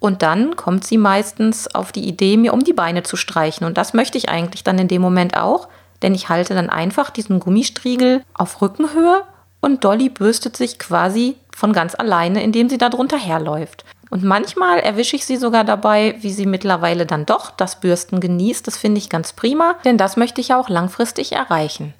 Und 0.00 0.22
dann 0.22 0.54
kommt 0.56 0.84
sie 0.84 0.98
meistens 0.98 1.74
auf 1.74 1.92
die 1.92 2.06
Idee, 2.06 2.36
mir 2.36 2.52
um 2.52 2.62
die 2.62 2.74
Beine 2.74 3.02
zu 3.02 3.16
streichen. 3.16 3.66
Und 3.66 3.78
das 3.78 3.94
möchte 3.94 4.18
ich 4.18 4.28
eigentlich 4.28 4.64
dann 4.64 4.78
in 4.78 4.88
dem 4.88 5.02
Moment 5.02 5.36
auch. 5.36 5.68
Denn 6.02 6.14
ich 6.14 6.28
halte 6.28 6.54
dann 6.54 6.70
einfach 6.70 7.10
diesen 7.10 7.40
Gummistriegel 7.40 8.22
auf 8.34 8.60
Rückenhöhe 8.60 9.22
und 9.60 9.84
Dolly 9.84 10.08
bürstet 10.08 10.56
sich 10.56 10.78
quasi 10.78 11.36
von 11.54 11.72
ganz 11.72 11.94
alleine, 11.96 12.42
indem 12.42 12.68
sie 12.68 12.78
da 12.78 12.88
drunter 12.88 13.18
herläuft. 13.18 13.84
Und 14.10 14.24
manchmal 14.24 14.78
erwische 14.80 15.16
ich 15.16 15.26
sie 15.26 15.36
sogar 15.36 15.64
dabei, 15.64 16.16
wie 16.20 16.32
sie 16.32 16.46
mittlerweile 16.46 17.06
dann 17.06 17.26
doch 17.26 17.50
das 17.50 17.80
Bürsten 17.80 18.20
genießt. 18.20 18.66
Das 18.66 18.76
finde 18.76 18.98
ich 18.98 19.10
ganz 19.10 19.32
prima, 19.32 19.76
denn 19.84 19.98
das 19.98 20.16
möchte 20.16 20.40
ich 20.40 20.54
auch 20.54 20.68
langfristig 20.68 21.32
erreichen. 21.32 21.94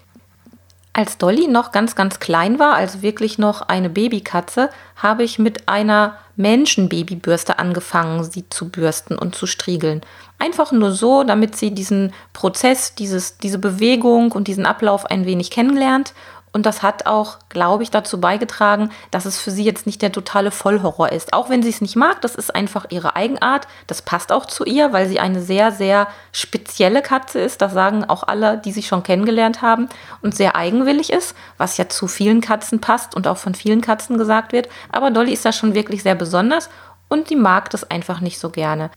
Als 0.95 1.17
Dolly 1.17 1.47
noch 1.47 1.71
ganz, 1.71 1.95
ganz 1.95 2.19
klein 2.19 2.59
war, 2.59 2.75
also 2.75 3.03
wirklich 3.03 3.39
noch 3.39 3.63
eine 3.63 3.89
Babykatze, 3.89 4.71
habe 4.97 5.23
ich 5.23 5.39
mit 5.39 5.69
einer 5.69 6.17
Menschenbabybürste 6.35 7.59
angefangen, 7.59 8.25
sie 8.25 8.49
zu 8.49 8.69
bürsten 8.69 9.17
und 9.17 9.37
zu 9.37 9.47
striegeln. 9.47 10.01
Einfach 10.41 10.73
nur 10.73 10.91
so, 10.93 11.23
damit 11.23 11.57
sie 11.57 11.73
diesen 11.73 12.13
Prozess, 12.33 12.95
dieses, 12.97 13.39
diese 13.39 13.59
Bewegung 13.59 14.33
und 14.33 14.49
diesen 14.49 14.67
Ablauf 14.67 15.07
ein 15.07 15.25
wenig 15.25 15.51
kennenlernt 15.51 16.15
und 16.59 16.67
das 16.67 16.83
hat 16.83 17.07
auch, 17.07 17.37
glaube 17.51 17.85
ich, 17.85 17.93
dazu 17.93 18.21
beigetragen, 18.21 18.91
dass 19.13 19.27
es 19.27 19.39
für 19.39 19.53
sie 19.53 19.63
jetzt 19.63 19.87
nicht 19.87 20.03
der 20.03 20.11
totale 20.11 20.51
Vollhorror 20.51 21.13
ist. 21.13 21.33
Auch 21.33 21.51
wenn 21.51 21.63
sie 21.63 21.69
es 21.69 21.81
nicht 21.81 21.95
mag, 21.95 22.21
das 22.21 22.35
ist 22.35 22.53
einfach 22.53 22.87
ihre 22.89 23.15
Eigenart. 23.15 23.69
Das 23.87 24.03
passt 24.03 24.33
auch 24.33 24.45
zu 24.45 24.65
ihr, 24.65 24.93
weil 24.93 25.07
sie 25.07 25.21
eine 25.21 25.41
sehr, 25.41 25.71
sehr 25.71 26.09
spezielle 26.33 27.01
Katze 27.01 27.39
ist. 27.39 27.63
Das 27.63 27.75
sagen 27.75 28.05
auch 28.07 28.25
alle, 28.25 28.59
die 28.59 28.73
sie 28.73 28.83
schon 28.83 29.05
kennengelernt 29.05 29.63
haben. 29.63 29.89
Und 30.21 30.35
sehr 30.35 30.57
eigenwillig 30.57 31.13
ist, 31.13 31.37
was 31.59 31.77
ja 31.77 31.89
zu 31.89 32.09
vielen 32.09 32.41
Katzen 32.41 32.81
passt 32.81 33.15
und 33.15 33.29
auch 33.29 33.37
von 33.37 33.55
vielen 33.55 33.81
Katzen 33.81 34.19
gesagt 34.19 34.51
wird. 34.51 34.69
Aber 34.91 35.13
Dolly 35.13 35.35
ist 35.35 35.45
da 35.45 35.53
schon 35.53 35.75
wirklich 35.75 36.03
sehr 36.03 36.17
besonders 36.17 36.71
und 37.07 37.31
die 37.31 37.37
mag 37.37 37.71
das 37.71 37.89
einfach 37.89 38.21
nicht 38.21 38.41
so 38.41 38.51
gerne. 38.51 38.91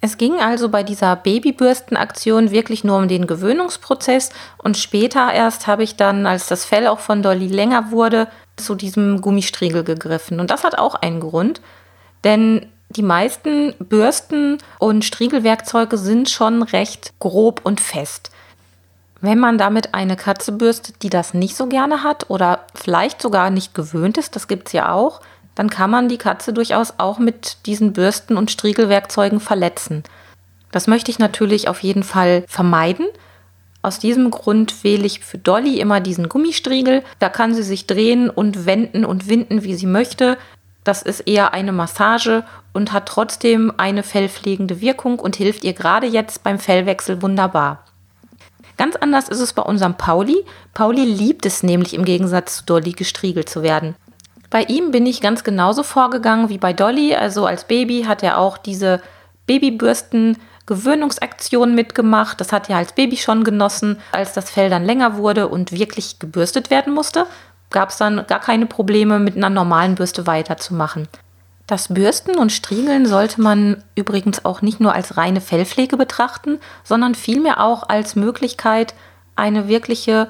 Es 0.00 0.16
ging 0.16 0.38
also 0.40 0.68
bei 0.68 0.84
dieser 0.84 1.16
Babybürstenaktion 1.16 2.52
wirklich 2.52 2.84
nur 2.84 2.98
um 2.98 3.08
den 3.08 3.26
Gewöhnungsprozess 3.26 4.30
und 4.58 4.76
später 4.76 5.32
erst 5.32 5.66
habe 5.66 5.82
ich 5.82 5.96
dann, 5.96 6.24
als 6.26 6.46
das 6.46 6.64
Fell 6.64 6.86
auch 6.86 7.00
von 7.00 7.22
Dolly 7.22 7.48
länger 7.48 7.90
wurde, 7.90 8.28
zu 8.56 8.76
diesem 8.76 9.20
Gummistriegel 9.20 9.82
gegriffen. 9.82 10.38
Und 10.38 10.50
das 10.50 10.62
hat 10.62 10.78
auch 10.78 10.94
einen 10.94 11.20
Grund, 11.20 11.60
denn 12.22 12.66
die 12.90 13.02
meisten 13.02 13.74
Bürsten 13.78 14.58
und 14.78 15.04
Striegelwerkzeuge 15.04 15.98
sind 15.98 16.30
schon 16.30 16.62
recht 16.62 17.12
grob 17.18 17.60
und 17.64 17.80
fest. 17.80 18.30
Wenn 19.20 19.38
man 19.38 19.58
damit 19.58 19.94
eine 19.94 20.16
Katze 20.16 20.52
bürstet, 20.52 21.02
die 21.02 21.10
das 21.10 21.34
nicht 21.34 21.56
so 21.56 21.66
gerne 21.66 22.04
hat 22.04 22.30
oder 22.30 22.60
vielleicht 22.74 23.20
sogar 23.20 23.50
nicht 23.50 23.74
gewöhnt 23.74 24.16
ist, 24.16 24.36
das 24.36 24.46
gibt 24.46 24.68
es 24.68 24.72
ja 24.72 24.92
auch, 24.92 25.20
dann 25.58 25.70
kann 25.70 25.90
man 25.90 26.08
die 26.08 26.18
Katze 26.18 26.52
durchaus 26.52 26.94
auch 26.98 27.18
mit 27.18 27.66
diesen 27.66 27.92
Bürsten 27.92 28.36
und 28.36 28.52
Striegelwerkzeugen 28.52 29.40
verletzen. 29.40 30.04
Das 30.70 30.86
möchte 30.86 31.10
ich 31.10 31.18
natürlich 31.18 31.66
auf 31.66 31.82
jeden 31.82 32.04
Fall 32.04 32.44
vermeiden. 32.46 33.08
Aus 33.82 33.98
diesem 33.98 34.30
Grund 34.30 34.84
wähle 34.84 35.04
ich 35.04 35.18
für 35.18 35.36
Dolly 35.36 35.80
immer 35.80 35.98
diesen 35.98 36.28
Gummistriegel. 36.28 37.02
Da 37.18 37.28
kann 37.28 37.54
sie 37.54 37.64
sich 37.64 37.88
drehen 37.88 38.30
und 38.30 38.66
wenden 38.66 39.04
und 39.04 39.28
winden, 39.28 39.64
wie 39.64 39.74
sie 39.74 39.86
möchte. 39.86 40.38
Das 40.84 41.02
ist 41.02 41.26
eher 41.26 41.52
eine 41.52 41.72
Massage 41.72 42.44
und 42.72 42.92
hat 42.92 43.06
trotzdem 43.06 43.72
eine 43.78 44.04
fellpflegende 44.04 44.80
Wirkung 44.80 45.18
und 45.18 45.34
hilft 45.34 45.64
ihr 45.64 45.72
gerade 45.72 46.06
jetzt 46.06 46.44
beim 46.44 46.60
Fellwechsel 46.60 47.20
wunderbar. 47.20 47.84
Ganz 48.76 48.94
anders 48.94 49.28
ist 49.28 49.40
es 49.40 49.54
bei 49.54 49.62
unserem 49.62 49.96
Pauli. 49.96 50.36
Pauli 50.72 51.04
liebt 51.04 51.46
es 51.46 51.64
nämlich 51.64 51.94
im 51.94 52.04
Gegensatz 52.04 52.58
zu 52.58 52.64
Dolly 52.64 52.92
gestriegelt 52.92 53.48
zu 53.48 53.64
werden. 53.64 53.96
Bei 54.58 54.64
ihm 54.64 54.90
bin 54.90 55.06
ich 55.06 55.20
ganz 55.20 55.44
genauso 55.44 55.84
vorgegangen 55.84 56.48
wie 56.48 56.58
bei 56.58 56.72
Dolly. 56.72 57.14
Also 57.14 57.46
als 57.46 57.62
Baby 57.62 58.06
hat 58.08 58.24
er 58.24 58.38
auch 58.38 58.58
diese 58.58 59.00
Babybürsten 59.46 60.36
Gewöhnungsaktionen 60.66 61.76
mitgemacht. 61.76 62.40
Das 62.40 62.50
hat 62.50 62.68
er 62.68 62.78
als 62.78 62.92
Baby 62.92 63.16
schon 63.18 63.44
genossen. 63.44 64.00
Als 64.10 64.32
das 64.32 64.50
Fell 64.50 64.68
dann 64.68 64.84
länger 64.84 65.16
wurde 65.16 65.46
und 65.46 65.70
wirklich 65.70 66.18
gebürstet 66.18 66.70
werden 66.70 66.92
musste, 66.92 67.26
gab 67.70 67.90
es 67.90 67.98
dann 67.98 68.26
gar 68.26 68.40
keine 68.40 68.66
Probleme, 68.66 69.20
mit 69.20 69.36
einer 69.36 69.48
normalen 69.48 69.94
Bürste 69.94 70.26
weiterzumachen. 70.26 71.06
Das 71.68 71.94
Bürsten 71.94 72.36
und 72.36 72.50
Striegeln 72.50 73.06
sollte 73.06 73.40
man 73.40 73.84
übrigens 73.94 74.44
auch 74.44 74.60
nicht 74.60 74.80
nur 74.80 74.92
als 74.92 75.16
reine 75.16 75.40
Fellpflege 75.40 75.96
betrachten, 75.96 76.58
sondern 76.82 77.14
vielmehr 77.14 77.62
auch 77.62 77.88
als 77.88 78.16
Möglichkeit, 78.16 78.94
eine 79.36 79.68
wirkliche 79.68 80.26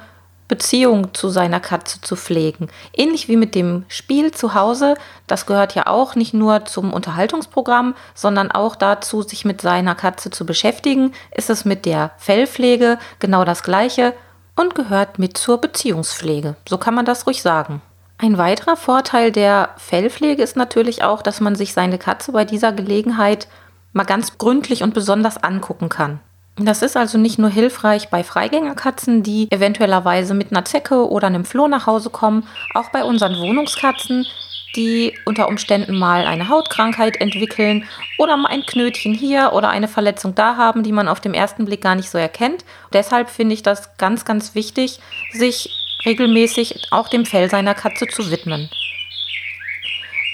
Beziehung 0.48 1.12
zu 1.14 1.28
seiner 1.28 1.60
Katze 1.60 2.00
zu 2.00 2.16
pflegen. 2.16 2.68
Ähnlich 2.94 3.28
wie 3.28 3.36
mit 3.36 3.54
dem 3.54 3.84
Spiel 3.88 4.32
zu 4.32 4.54
Hause, 4.54 4.94
das 5.26 5.44
gehört 5.46 5.74
ja 5.74 5.86
auch 5.86 6.14
nicht 6.14 6.34
nur 6.34 6.64
zum 6.64 6.92
Unterhaltungsprogramm, 6.92 7.94
sondern 8.14 8.50
auch 8.50 8.74
dazu, 8.74 9.22
sich 9.22 9.44
mit 9.44 9.60
seiner 9.60 9.94
Katze 9.94 10.30
zu 10.30 10.46
beschäftigen, 10.46 11.12
ist 11.34 11.50
es 11.50 11.64
mit 11.64 11.84
der 11.84 12.12
Fellpflege 12.16 12.98
genau 13.18 13.44
das 13.44 13.62
gleiche 13.62 14.14
und 14.56 14.74
gehört 14.74 15.18
mit 15.18 15.36
zur 15.36 15.58
Beziehungspflege. 15.58 16.56
So 16.68 16.78
kann 16.78 16.94
man 16.94 17.04
das 17.04 17.26
ruhig 17.26 17.42
sagen. 17.42 17.82
Ein 18.16 18.36
weiterer 18.36 18.76
Vorteil 18.76 19.30
der 19.30 19.70
Fellpflege 19.76 20.42
ist 20.42 20.56
natürlich 20.56 21.04
auch, 21.04 21.22
dass 21.22 21.40
man 21.40 21.54
sich 21.54 21.72
seine 21.72 21.98
Katze 21.98 22.32
bei 22.32 22.44
dieser 22.44 22.72
Gelegenheit 22.72 23.46
mal 23.92 24.04
ganz 24.04 24.38
gründlich 24.38 24.82
und 24.82 24.92
besonders 24.92 25.42
angucken 25.42 25.88
kann. 25.88 26.20
Das 26.60 26.82
ist 26.82 26.96
also 26.96 27.18
nicht 27.18 27.38
nur 27.38 27.50
hilfreich 27.50 28.08
bei 28.08 28.24
Freigängerkatzen, 28.24 29.22
die 29.22 29.46
eventuellerweise 29.50 30.34
mit 30.34 30.50
einer 30.50 30.64
Zecke 30.64 31.08
oder 31.08 31.28
einem 31.28 31.44
Floh 31.44 31.68
nach 31.68 31.86
Hause 31.86 32.10
kommen, 32.10 32.48
auch 32.74 32.90
bei 32.90 33.04
unseren 33.04 33.38
Wohnungskatzen, 33.38 34.26
die 34.74 35.16
unter 35.24 35.48
Umständen 35.48 35.96
mal 35.96 36.26
eine 36.26 36.48
Hautkrankheit 36.48 37.20
entwickeln 37.20 37.84
oder 38.18 38.36
mal 38.36 38.48
ein 38.48 38.66
Knötchen 38.66 39.14
hier 39.14 39.52
oder 39.52 39.70
eine 39.70 39.88
Verletzung 39.88 40.34
da 40.34 40.56
haben, 40.56 40.82
die 40.82 40.92
man 40.92 41.08
auf 41.08 41.20
dem 41.20 41.32
ersten 41.32 41.64
Blick 41.64 41.80
gar 41.80 41.94
nicht 41.94 42.10
so 42.10 42.18
erkennt. 42.18 42.64
Deshalb 42.92 43.30
finde 43.30 43.54
ich 43.54 43.62
das 43.62 43.96
ganz, 43.96 44.24
ganz 44.24 44.54
wichtig, 44.56 44.98
sich 45.32 45.70
regelmäßig 46.04 46.88
auch 46.90 47.08
dem 47.08 47.24
Fell 47.24 47.48
seiner 47.48 47.74
Katze 47.74 48.06
zu 48.08 48.30
widmen. 48.30 48.68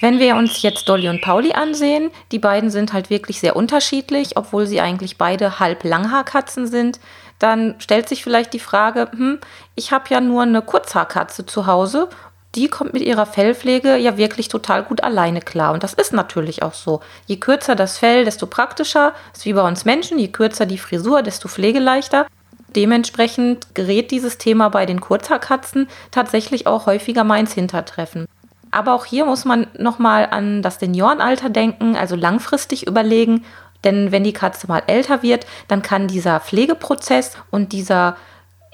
Wenn 0.04 0.18
wir 0.18 0.36
uns 0.36 0.60
jetzt 0.60 0.86
Dolly 0.90 1.08
und 1.08 1.22
Pauli 1.22 1.54
ansehen, 1.54 2.10
die 2.30 2.38
beiden 2.38 2.68
sind 2.68 2.92
halt 2.92 3.08
wirklich 3.08 3.40
sehr 3.40 3.56
unterschiedlich, 3.56 4.36
obwohl 4.36 4.66
sie 4.66 4.82
eigentlich 4.82 5.16
beide 5.16 5.60
halb 5.60 5.82
Langhaarkatzen 5.82 6.66
sind, 6.66 7.00
dann 7.38 7.76
stellt 7.78 8.10
sich 8.10 8.22
vielleicht 8.22 8.52
die 8.52 8.58
Frage, 8.58 9.08
hm, 9.12 9.38
ich 9.76 9.92
habe 9.92 10.04
ja 10.10 10.20
nur 10.20 10.42
eine 10.42 10.60
Kurzhaarkatze 10.60 11.46
zu 11.46 11.66
Hause, 11.66 12.10
die 12.54 12.68
kommt 12.68 12.92
mit 12.92 13.02
ihrer 13.02 13.24
Fellpflege 13.24 13.96
ja 13.96 14.18
wirklich 14.18 14.48
total 14.48 14.82
gut 14.82 15.02
alleine 15.02 15.40
klar. 15.40 15.72
Und 15.72 15.82
das 15.82 15.94
ist 15.94 16.12
natürlich 16.12 16.62
auch 16.62 16.74
so. 16.74 17.00
Je 17.24 17.36
kürzer 17.36 17.74
das 17.74 17.96
Fell, 17.96 18.26
desto 18.26 18.46
praktischer. 18.46 19.14
Ist 19.32 19.46
wie 19.46 19.54
bei 19.54 19.66
uns 19.66 19.86
Menschen, 19.86 20.18
je 20.18 20.28
kürzer 20.28 20.66
die 20.66 20.76
Frisur, 20.76 21.22
desto 21.22 21.48
pflegeleichter. 21.48 22.26
Dementsprechend 22.76 23.74
gerät 23.74 24.10
dieses 24.10 24.36
Thema 24.36 24.68
bei 24.68 24.84
den 24.84 25.00
Kurzhaarkatzen 25.00 25.88
tatsächlich 26.10 26.66
auch 26.66 26.84
häufiger 26.84 27.24
mal 27.24 27.40
ins 27.40 27.54
Hintertreffen. 27.54 28.26
Aber 28.74 28.92
auch 28.92 29.04
hier 29.04 29.24
muss 29.24 29.44
man 29.44 29.68
nochmal 29.78 30.26
an 30.30 30.60
das 30.60 30.80
Seniorenalter 30.80 31.48
denken, 31.48 31.94
also 31.96 32.16
langfristig 32.16 32.88
überlegen. 32.88 33.44
Denn 33.84 34.10
wenn 34.10 34.24
die 34.24 34.32
Katze 34.32 34.66
mal 34.66 34.82
älter 34.88 35.22
wird, 35.22 35.46
dann 35.68 35.80
kann 35.80 36.08
dieser 36.08 36.40
Pflegeprozess 36.40 37.36
und 37.52 37.72
dieser 37.72 38.16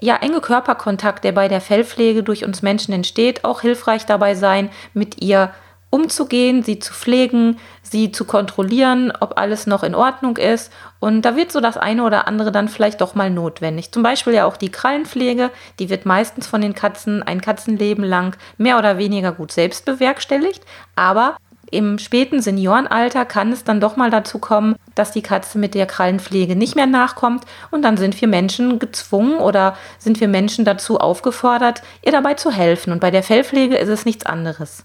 ja, 0.01 0.17
enge 0.17 0.41
Körperkontakt, 0.41 1.23
der 1.23 1.33
bei 1.33 1.49
der 1.49 1.61
Fellpflege 1.61 2.23
durch 2.23 2.47
uns 2.47 2.63
Menschen 2.63 2.95
entsteht, 2.95 3.45
auch 3.45 3.61
hilfreich 3.61 4.07
dabei 4.07 4.35
sein, 4.35 4.71
mit 4.95 5.21
ihr 5.21 5.51
umzugehen, 5.91 6.63
sie 6.63 6.79
zu 6.79 6.95
pflegen, 6.95 7.59
sie 7.83 8.13
zu 8.13 8.25
kontrollieren, 8.25 9.13
ob 9.21 9.39
alles 9.39 9.67
noch 9.67 9.83
in 9.83 9.95
Ordnung 9.95 10.37
ist. 10.37 10.73
Und 11.01 11.23
da 11.23 11.37
wird 11.37 11.51
so 11.51 11.61
das 11.61 11.77
eine 11.77 12.05
oder 12.05 12.29
andere 12.29 12.53
dann 12.53 12.69
vielleicht 12.69 13.01
doch 13.01 13.15
mal 13.15 13.31
notwendig. 13.31 13.91
Zum 13.91 14.03
Beispiel 14.03 14.35
ja 14.35 14.45
auch 14.47 14.57
die 14.57 14.71
Krallenpflege, 14.71 15.51
die 15.79 15.91
wird 15.91 16.07
meistens 16.07 16.47
von 16.47 16.61
den 16.61 16.75
Katzen 16.75 17.23
ein 17.23 17.41
Katzenleben 17.41 18.05
lang 18.05 18.37
mehr 18.57 18.79
oder 18.79 18.99
weniger 18.99 19.33
gut 19.33 19.51
selbst 19.51 19.85
bewerkstelligt. 19.85 20.63
Aber 20.95 21.37
im 21.73 21.99
späten 21.99 22.43
Seniorenalter 22.43 23.25
kann 23.25 23.53
es 23.53 23.65
dann 23.65 23.81
doch 23.81 23.97
mal 23.97 24.11
dazu 24.11 24.39
kommen, 24.39 24.75
dass 24.95 25.13
die 25.13 25.23
Katze 25.23 25.59
mit 25.59 25.75
der 25.75 25.87
Krallenpflege 25.87 26.57
nicht 26.57 26.75
mehr 26.75 26.87
nachkommt 26.87 27.45
und 27.71 27.83
dann 27.83 27.97
sind 27.97 28.21
wir 28.21 28.27
Menschen 28.27 28.81
gezwungen 28.81 29.39
oder 29.39 29.77
sind 29.99 30.21
wir 30.21 30.27
Menschen 30.27 30.65
dazu 30.65 30.99
aufgefordert, 30.99 31.83
ihr 32.03 32.11
dabei 32.11 32.35
zu 32.35 32.51
helfen. 32.51 32.93
Und 32.93 33.01
bei 33.01 33.13
der 33.13 33.23
Fellpflege 33.23 33.77
ist 33.77 33.89
es 33.89 34.05
nichts 34.05 34.27
anderes. 34.27 34.85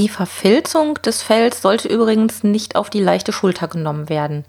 Die 0.00 0.08
Verfilzung 0.08 0.94
des 1.02 1.22
Fells 1.22 1.60
sollte 1.60 1.86
übrigens 1.86 2.42
nicht 2.42 2.74
auf 2.74 2.88
die 2.88 3.02
leichte 3.02 3.34
Schulter 3.34 3.68
genommen 3.68 4.08
werden. 4.08 4.46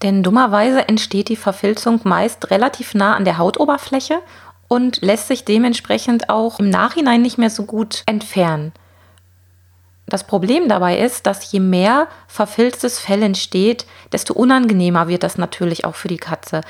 Denn 0.00 0.22
dummerweise 0.22 0.88
entsteht 0.88 1.28
die 1.28 1.36
Verfilzung 1.36 2.00
meist 2.04 2.50
relativ 2.50 2.94
nah 2.94 3.14
an 3.14 3.26
der 3.26 3.36
Hautoberfläche 3.36 4.20
und 4.66 5.02
lässt 5.02 5.28
sich 5.28 5.44
dementsprechend 5.44 6.30
auch 6.30 6.58
im 6.58 6.70
Nachhinein 6.70 7.20
nicht 7.20 7.36
mehr 7.36 7.50
so 7.50 7.64
gut 7.66 8.02
entfernen. 8.06 8.72
Das 10.06 10.26
Problem 10.26 10.70
dabei 10.70 10.98
ist, 10.98 11.26
dass 11.26 11.52
je 11.52 11.60
mehr 11.60 12.08
verfilztes 12.26 12.98
Fell 12.98 13.22
entsteht, 13.22 13.84
desto 14.10 14.32
unangenehmer 14.32 15.06
wird 15.06 15.22
das 15.22 15.36
natürlich 15.36 15.84
auch 15.84 15.96
für 15.96 16.08
die 16.08 16.16
Katze. 16.16 16.62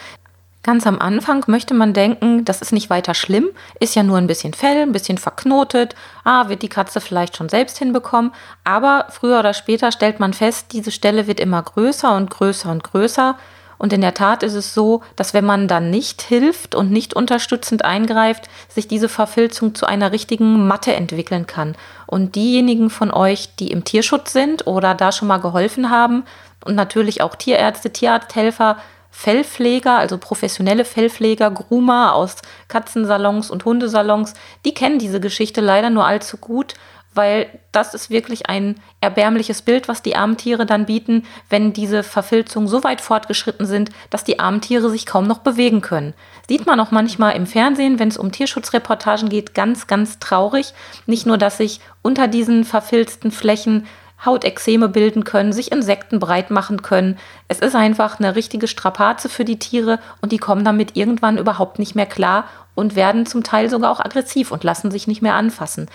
Ganz 0.65 0.87
am 0.87 0.99
Anfang 0.99 1.45
möchte 1.47 1.75
man 1.75 1.93
denken, 1.93 2.47
das 2.47 2.63
ist 2.63 2.73
nicht 2.73 2.89
weiter 2.89 3.13
schlimm, 3.13 3.51
ist 3.81 3.95
ja 3.95 4.03
nur 4.03 4.17
ein 4.17 4.27
bisschen 4.27 4.55
Fell, 4.55 4.81
ein 4.81 4.93
bisschen 4.93 5.19
verknotet, 5.19 5.95
ah, 6.25 6.49
wird 6.49 6.63
die 6.63 6.71
Katze 6.71 7.03
vielleicht 7.03 7.37
schon 7.37 7.51
selbst 7.51 7.77
hinbekommen, 7.77 8.33
aber 8.65 9.05
früher 9.11 9.41
oder 9.41 9.53
später 9.53 9.93
stellt 9.93 10.21
man 10.21 10.33
fest, 10.33 10.69
diese 10.73 10.91
Stelle 10.91 11.27
wird 11.27 11.39
immer 11.39 11.63
größer 11.63 12.17
und 12.17 12.31
größer 12.31 12.71
und 12.71 12.83
größer. 12.83 13.37
Und 13.77 13.93
in 13.93 14.01
der 14.01 14.15
Tat 14.15 14.43
ist 14.43 14.55
es 14.55 14.73
so, 14.73 15.03
dass 15.17 15.35
wenn 15.35 15.45
man 15.45 15.69
dann 15.69 15.91
nicht 15.91 16.23
hilft 16.23 16.75
und 16.75 16.91
nicht 16.91 17.13
unterstützend 17.13 17.85
eingreift, 17.85 18.49
sich 18.69 18.89
diese 18.89 19.11
Verfilzung 19.11 19.75
zu 19.75 19.85
einer 19.85 20.13
richtigen 20.13 20.67
Matte 20.67 20.95
entwickeln 20.95 21.47
kann. 21.47 21.77
Und 22.07 22.37
diejenigen 22.37 22.89
von 22.89 23.11
euch, 23.11 23.55
die 23.57 23.71
im 23.73 23.85
Tierschutz 23.85 24.33
sind 24.33 24.67
oder 24.67 24.95
da 24.95 25.13
schon 25.13 25.29
mal 25.29 25.41
geholfen 25.41 25.91
haben, 25.91 26.25
und 26.65 26.75
natürlich 26.75 27.23
auch 27.23 27.37
Tierärzte, 27.37 27.93
Tierarzthelfer, 27.93 28.79
Fellpfleger, 29.17 29.97
also 29.97 30.19
professionelle 30.19 30.85
Fellpfleger, 30.85 31.49
Groomer 31.53 32.15
aus 32.15 32.37
Katzensalons 32.67 33.49
und 33.49 33.65
Hundesalons, 33.65 34.35
die 34.65 34.75
kennen 34.75 34.99
diese 34.99 35.21
Geschichte 35.21 35.61
leider 35.61 35.89
nur 35.89 36.05
allzu 36.05 36.37
gut, 36.37 36.75
weil 37.15 37.47
das 37.71 37.95
ist 37.95 38.11
wirklich 38.11 38.49
ein 38.49 38.75
erbärmliches 39.01 39.63
Bild, 39.63 39.87
was 39.87 40.03
die 40.03 40.17
armen 40.17 40.37
Tiere 40.37 40.67
dann 40.67 40.85
bieten, 40.85 41.23
wenn 41.49 41.73
diese 41.73 42.03
Verfilzungen 42.03 42.69
so 42.69 42.83
weit 42.83 43.01
fortgeschritten 43.01 43.67
sind, 43.67 43.91
dass 44.11 44.25
die 44.25 44.41
armen 44.41 44.61
Tiere 44.61 44.91
sich 44.91 45.07
kaum 45.07 45.29
noch 45.29 45.39
bewegen 45.39 45.81
können. 45.81 46.13
Sieht 46.49 46.67
man 46.67 46.81
auch 46.81 46.91
manchmal 46.91 47.37
im 47.37 47.47
Fernsehen, 47.47 48.01
wenn 48.01 48.09
es 48.09 48.19
um 48.19 48.33
Tierschutzreportagen 48.33 49.29
geht, 49.29 49.55
ganz, 49.55 49.87
ganz 49.87 50.19
traurig. 50.19 50.75
Nicht 51.07 51.25
nur, 51.25 51.39
dass 51.39 51.59
sich 51.59 51.79
unter 52.03 52.27
diesen 52.27 52.65
verfilzten 52.65 53.31
Flächen 53.31 53.87
Hautexeme 54.27 54.89
bilden 54.89 55.25
können, 55.25 55.53
sich 55.53 55.73
Insekten 55.73 56.19
breit 56.19 56.51
machen 56.51 56.83
können. 56.83 57.19
Es 57.49 57.61
ist 57.61 57.75
einfach 57.75 58.19
eine 58.19 58.37
richtige 58.37 58.69
Strapaze 58.69 59.29
für 59.29 59.45
die 59.45 59.59
Tiere 59.59 59.99
und 60.21 60.33
die 60.33 60.39
kommen 60.39 60.65
damit 60.65 60.97
irgendwann 60.97 61.39
überhaupt 61.39 61.79
nicht 61.79 61.95
mehr 61.95 62.07
klar 62.07 62.45
und 62.75 62.97
werden 62.97 63.27
zum 63.27 63.43
Teil 63.43 63.71
sogar 63.71 63.91
auch 63.91 64.01
aggressiv 64.01 64.51
und 64.51 64.65
lassen 64.65 64.91
sich 64.91 65.07
nicht 65.07 65.23
mehr 65.23 65.35
anfassen. 65.35 65.89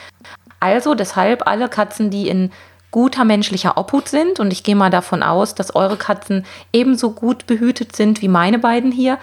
Also 0.60 0.96
deshalb 0.96 1.48
alle 1.48 1.70
Katzen, 1.70 2.10
die 2.10 2.28
in 2.28 2.52
guter 2.92 3.24
menschlicher 3.24 3.78
Obhut 3.78 4.10
sind, 4.10 4.40
und 4.40 4.52
ich 4.52 4.64
gehe 4.64 4.76
mal 4.76 4.90
davon 4.90 5.22
aus, 5.22 5.54
dass 5.56 5.76
eure 5.76 5.98
Katzen 5.98 6.46
ebenso 6.74 7.12
gut 7.12 7.46
behütet 7.46 7.96
sind 7.96 8.22
wie 8.22 8.28
meine 8.28 8.60
beiden 8.60 8.92
hier, 8.92 9.18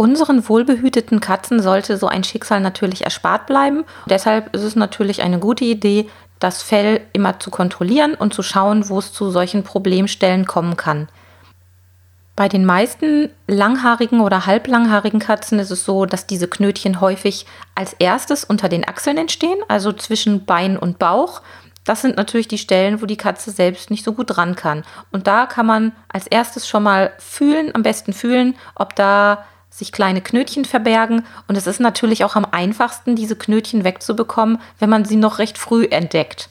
Unseren 0.00 0.48
wohlbehüteten 0.48 1.20
Katzen 1.20 1.60
sollte 1.60 1.98
so 1.98 2.06
ein 2.06 2.24
Schicksal 2.24 2.62
natürlich 2.62 3.04
erspart 3.04 3.44
bleiben. 3.44 3.84
Deshalb 4.08 4.54
ist 4.54 4.62
es 4.62 4.74
natürlich 4.74 5.20
eine 5.20 5.38
gute 5.38 5.66
Idee, 5.66 6.08
das 6.40 6.62
Fell 6.62 7.02
immer 7.12 7.38
zu 7.38 7.50
kontrollieren 7.50 8.14
und 8.14 8.34
zu 8.34 8.42
schauen, 8.42 8.88
wo 8.88 8.98
es 8.98 9.12
zu 9.12 9.30
solchen 9.30 9.62
Problemstellen 9.62 10.46
kommen 10.46 10.76
kann. 10.76 11.08
Bei 12.34 12.48
den 12.48 12.64
meisten 12.64 13.28
langhaarigen 13.46 14.20
oder 14.22 14.46
halblanghaarigen 14.46 15.20
Katzen 15.20 15.58
ist 15.58 15.70
es 15.70 15.84
so, 15.84 16.06
dass 16.06 16.26
diese 16.26 16.48
Knötchen 16.48 17.00
häufig 17.00 17.44
als 17.74 17.92
erstes 17.92 18.44
unter 18.44 18.70
den 18.70 18.88
Achseln 18.88 19.18
entstehen, 19.18 19.58
also 19.68 19.92
zwischen 19.92 20.46
Bein 20.46 20.78
und 20.78 20.98
Bauch. 20.98 21.42
Das 21.84 22.00
sind 22.00 22.16
natürlich 22.16 22.48
die 22.48 22.56
Stellen, 22.56 23.02
wo 23.02 23.06
die 23.06 23.18
Katze 23.18 23.50
selbst 23.50 23.90
nicht 23.90 24.04
so 24.04 24.14
gut 24.14 24.38
ran 24.38 24.54
kann. 24.54 24.84
Und 25.12 25.26
da 25.26 25.44
kann 25.44 25.66
man 25.66 25.92
als 26.08 26.26
erstes 26.26 26.66
schon 26.66 26.82
mal 26.82 27.12
fühlen, 27.18 27.74
am 27.74 27.82
besten 27.82 28.14
fühlen, 28.14 28.56
ob 28.74 28.96
da 28.96 29.44
sich 29.70 29.92
kleine 29.92 30.20
Knötchen 30.20 30.64
verbergen. 30.64 31.24
Und 31.48 31.56
es 31.56 31.66
ist 31.66 31.80
natürlich 31.80 32.24
auch 32.24 32.36
am 32.36 32.44
einfachsten, 32.44 33.16
diese 33.16 33.36
Knötchen 33.36 33.84
wegzubekommen, 33.84 34.58
wenn 34.78 34.90
man 34.90 35.04
sie 35.04 35.16
noch 35.16 35.38
recht 35.38 35.56
früh 35.56 35.86
entdeckt. 35.90 36.50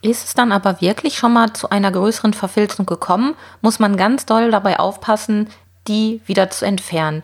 Ist 0.00 0.24
es 0.24 0.34
dann 0.34 0.52
aber 0.52 0.80
wirklich 0.80 1.16
schon 1.16 1.32
mal 1.32 1.52
zu 1.52 1.70
einer 1.70 1.90
größeren 1.90 2.34
Verfilzung 2.34 2.86
gekommen, 2.86 3.34
muss 3.62 3.78
man 3.78 3.96
ganz 3.96 4.26
doll 4.26 4.50
dabei 4.50 4.78
aufpassen, 4.78 5.48
die 5.88 6.20
wieder 6.26 6.50
zu 6.50 6.64
entfernen. 6.64 7.22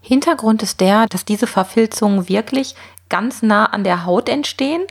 Hintergrund 0.00 0.62
ist 0.62 0.80
der, 0.80 1.06
dass 1.06 1.24
diese 1.24 1.46
Verfilzungen 1.46 2.28
wirklich 2.28 2.74
ganz 3.08 3.42
nah 3.42 3.66
an 3.66 3.84
der 3.84 4.04
Haut 4.04 4.28
entstehen 4.28 4.82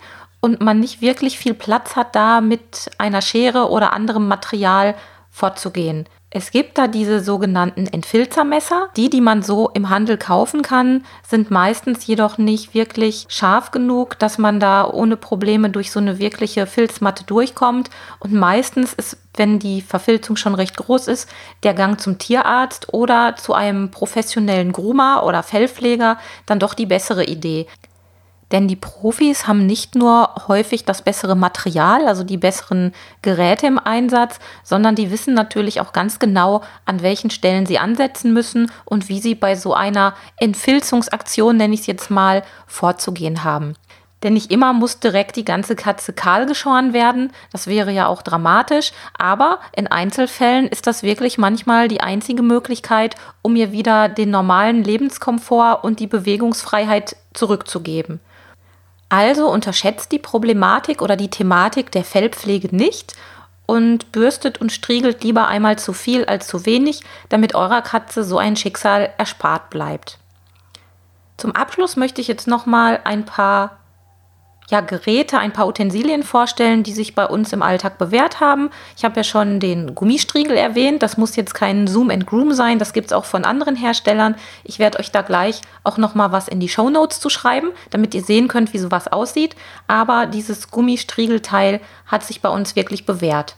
und 0.42 0.62
man 0.62 0.80
nicht 0.80 1.02
wirklich 1.02 1.38
viel 1.38 1.54
Platz 1.54 1.96
hat, 1.96 2.16
da 2.16 2.42
mit 2.42 2.92
einer 2.98 3.22
Schere 3.22 3.70
oder 3.70 3.94
anderem 3.94 4.28
Material 4.28 4.96
vorzugehen. 5.30 6.08
Es 6.36 6.50
gibt 6.50 6.80
da 6.80 6.88
diese 6.88 7.20
sogenannten 7.20 7.86
Entfilzermesser. 7.86 8.90
Die, 8.98 9.12
die 9.12 9.22
man 9.22 9.44
so 9.44 9.70
im 9.70 9.90
Handel 9.90 10.18
kaufen 10.18 10.64
kann, 10.64 11.06
sind 11.22 11.52
meistens 11.52 12.08
jedoch 12.08 12.40
nicht 12.40 12.74
wirklich 12.74 13.28
scharf 13.30 13.70
genug, 13.70 14.18
dass 14.18 14.40
man 14.40 14.60
da 14.60 14.90
ohne 14.90 15.16
Probleme 15.16 15.70
durch 15.70 15.92
so 15.92 16.00
eine 16.00 16.18
wirkliche 16.18 16.66
Filzmatte 16.66 17.24
durchkommt. 17.24 17.92
Und 18.18 18.34
meistens 18.34 18.96
ist, 18.96 19.18
wenn 19.36 19.60
die 19.60 19.84
Verfilzung 19.84 20.36
schon 20.36 20.56
recht 20.56 20.76
groß 20.76 21.08
ist, 21.08 21.30
der 21.62 21.76
Gang 21.76 22.02
zum 22.02 22.18
Tierarzt 22.18 22.92
oder 22.92 23.36
zu 23.36 23.54
einem 23.54 23.92
professionellen 23.92 24.72
Groomer 24.72 25.24
oder 25.26 25.44
Fellpfleger 25.44 26.18
dann 26.48 26.58
doch 26.58 26.74
die 26.74 26.88
bessere 26.88 27.26
Idee. 27.26 27.68
Denn 28.54 28.68
die 28.68 28.76
Profis 28.76 29.48
haben 29.48 29.66
nicht 29.66 29.96
nur 29.96 30.30
häufig 30.48 30.86
das 30.86 31.02
bessere 31.02 31.36
Material, 31.36 32.08
also 32.08 32.24
die 32.24 32.38
besseren 32.38 32.94
Geräte 33.24 33.66
im 33.66 33.80
Einsatz, 33.80 34.38
sondern 34.64 34.94
die 34.94 35.10
wissen 35.10 35.34
natürlich 35.34 35.82
auch 35.82 35.92
ganz 35.92 36.20
genau, 36.20 36.62
an 36.86 37.02
welchen 37.02 37.32
Stellen 37.32 37.66
sie 37.66 37.80
ansetzen 37.80 38.32
müssen 38.32 38.72
und 38.86 39.10
wie 39.10 39.20
sie 39.20 39.34
bei 39.34 39.56
so 39.56 39.74
einer 39.74 40.14
Entfilzungsaktion, 40.38 41.58
nenne 41.58 41.74
ich 41.74 41.82
es 41.82 41.88
jetzt 41.88 42.12
mal, 42.12 42.44
vorzugehen 42.68 43.44
haben. 43.44 43.74
Denn 44.22 44.34
nicht 44.34 44.52
immer 44.52 44.72
muss 44.72 45.00
direkt 45.00 45.36
die 45.36 45.46
ganze 45.46 45.76
Katze 45.76 46.14
kahl 46.14 46.46
geschoren 46.46 46.94
werden. 46.94 47.34
Das 47.52 47.66
wäre 47.66 47.92
ja 47.92 48.08
auch 48.08 48.22
dramatisch. 48.22 48.94
Aber 49.18 49.60
in 49.76 49.88
Einzelfällen 49.88 50.68
ist 50.68 50.88
das 50.88 51.04
wirklich 51.04 51.38
manchmal 51.38 51.90
die 51.90 52.02
einzige 52.02 52.44
Möglichkeit, 52.44 53.16
um 53.42 53.56
ihr 53.56 53.74
wieder 53.74 54.08
den 54.08 54.30
normalen 54.30 54.84
Lebenskomfort 54.84 55.84
und 55.84 56.00
die 56.00 56.08
Bewegungsfreiheit 56.08 57.18
zurückzugeben. 57.34 58.22
Also 59.10 59.50
unterschätzt 59.50 60.12
die 60.12 60.20
Problematik 60.20 61.02
oder 61.02 61.16
die 61.16 61.30
Thematik 61.30 61.92
der 61.92 62.04
Fellpflege 62.04 62.76
nicht 62.76 63.16
und 63.66 64.12
bürstet 64.12 64.60
und 64.60 64.72
striegelt 64.72 65.24
lieber 65.24 65.48
einmal 65.48 65.78
zu 65.78 65.94
viel 65.94 66.26
als 66.26 66.48
zu 66.48 66.66
wenig, 66.66 67.02
damit 67.30 67.56
eurer 67.56 67.82
Katze 67.82 68.24
so 68.24 68.38
ein 68.38 68.56
Schicksal 68.56 69.14
erspart 69.18 69.70
bleibt. 69.70 70.20
Zum 71.38 71.56
Abschluss 71.56 71.96
möchte 71.96 72.22
ich 72.22 72.28
jetzt 72.28 72.48
noch 72.48 72.66
mal 72.66 73.00
ein 73.04 73.26
paar 73.26 73.78
ja, 74.70 74.82
Geräte, 74.82 75.38
ein 75.40 75.52
paar 75.52 75.68
Utensilien 75.68 76.24
vorstellen, 76.24 76.84
die 76.84 76.94
sich 76.94 77.16
bei 77.16 77.26
uns 77.26 77.52
im 77.52 77.62
Alltag 77.62 77.98
bewährt 77.98 78.40
haben. 78.40 78.70
Ich 78.96 79.04
habe 79.04 79.18
ja 79.18 79.24
schon 79.24 79.60
den 79.60 79.94
Gummistriegel 79.94 80.56
erwähnt. 80.56 81.04
Das 81.04 81.18
muss 81.18 81.36
jetzt 81.36 81.54
kein 81.54 81.88
Zoom 81.88 82.10
and 82.10 82.26
Groom 82.26 82.54
sein. 82.54 82.80
Das 82.80 82.94
gibt 82.94 83.08
es 83.08 83.14
auch 83.14 83.26
von 83.26 83.44
anderen 83.44 83.76
Herstellern. 83.76 84.36
Ich 84.64 84.80
werde 84.80 85.00
euch 85.00 85.12
da 85.12 85.22
gleich 85.22 85.62
auch 85.84 85.98
noch 85.98 86.16
mal 86.16 86.32
was 86.32 86.48
in 86.48 86.60
die 86.60 86.70
Show 86.70 86.90
Notes 86.90 87.20
zu 87.20 87.30
schreiben, 87.30 87.70
damit 87.90 88.16
ihr 88.16 88.24
sehen 88.24 88.48
könnt, 88.48 88.74
wie 88.74 88.80
sowas 88.80 89.10
aussieht. 89.10 89.56
Aber 89.88 90.28
dieses 90.28 90.72
Gummistriegelteil 90.72 91.82
hat 92.06 92.24
sich 92.24 92.42
bei 92.42 92.50
uns 92.50 92.76
wirklich 92.76 93.06
bewährt. 93.06 93.56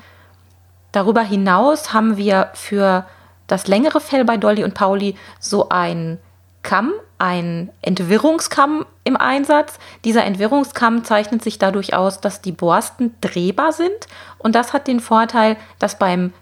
Darüber 0.91 1.21
hinaus 1.21 1.93
haben 1.93 2.17
wir 2.17 2.49
für 2.53 3.05
das 3.47 3.67
längere 3.67 3.99
Fell 3.99 4.25
bei 4.25 4.37
Dolly 4.37 4.63
und 4.63 4.73
Pauli 4.73 5.15
so 5.39 5.69
ein 5.69 6.19
Kamm, 6.63 6.93
ein 7.17 7.69
Entwirrungskamm 7.81 8.85
im 9.03 9.15
Einsatz. 9.17 9.79
Dieser 10.03 10.25
Entwirrungskamm 10.25 11.03
zeichnet 11.03 11.43
sich 11.43 11.57
dadurch 11.57 11.93
aus, 11.93 12.19
dass 12.19 12.41
die 12.41 12.51
Borsten 12.51 13.15
drehbar 13.21 13.71
sind 13.71 14.07
und 14.37 14.55
das 14.55 14.73
hat 14.73 14.87
den 14.87 14.99
Vorteil, 14.99 15.57
dass 15.79 15.97
beim 15.97 16.33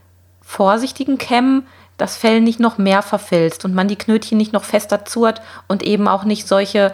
vorsichtigen 0.41 1.17
Kämmen 1.17 1.67
das 1.97 2.17
Fell 2.17 2.41
nicht 2.41 2.59
noch 2.59 2.77
mehr 2.77 3.01
verfilzt 3.01 3.65
und 3.65 3.75
man 3.75 3.87
die 3.87 3.95
Knötchen 3.95 4.37
nicht 4.37 4.53
noch 4.53 4.63
fester 4.63 5.05
zurrt 5.05 5.41
und 5.67 5.83
eben 5.83 6.07
auch 6.07 6.23
nicht 6.23 6.47
solche 6.47 6.93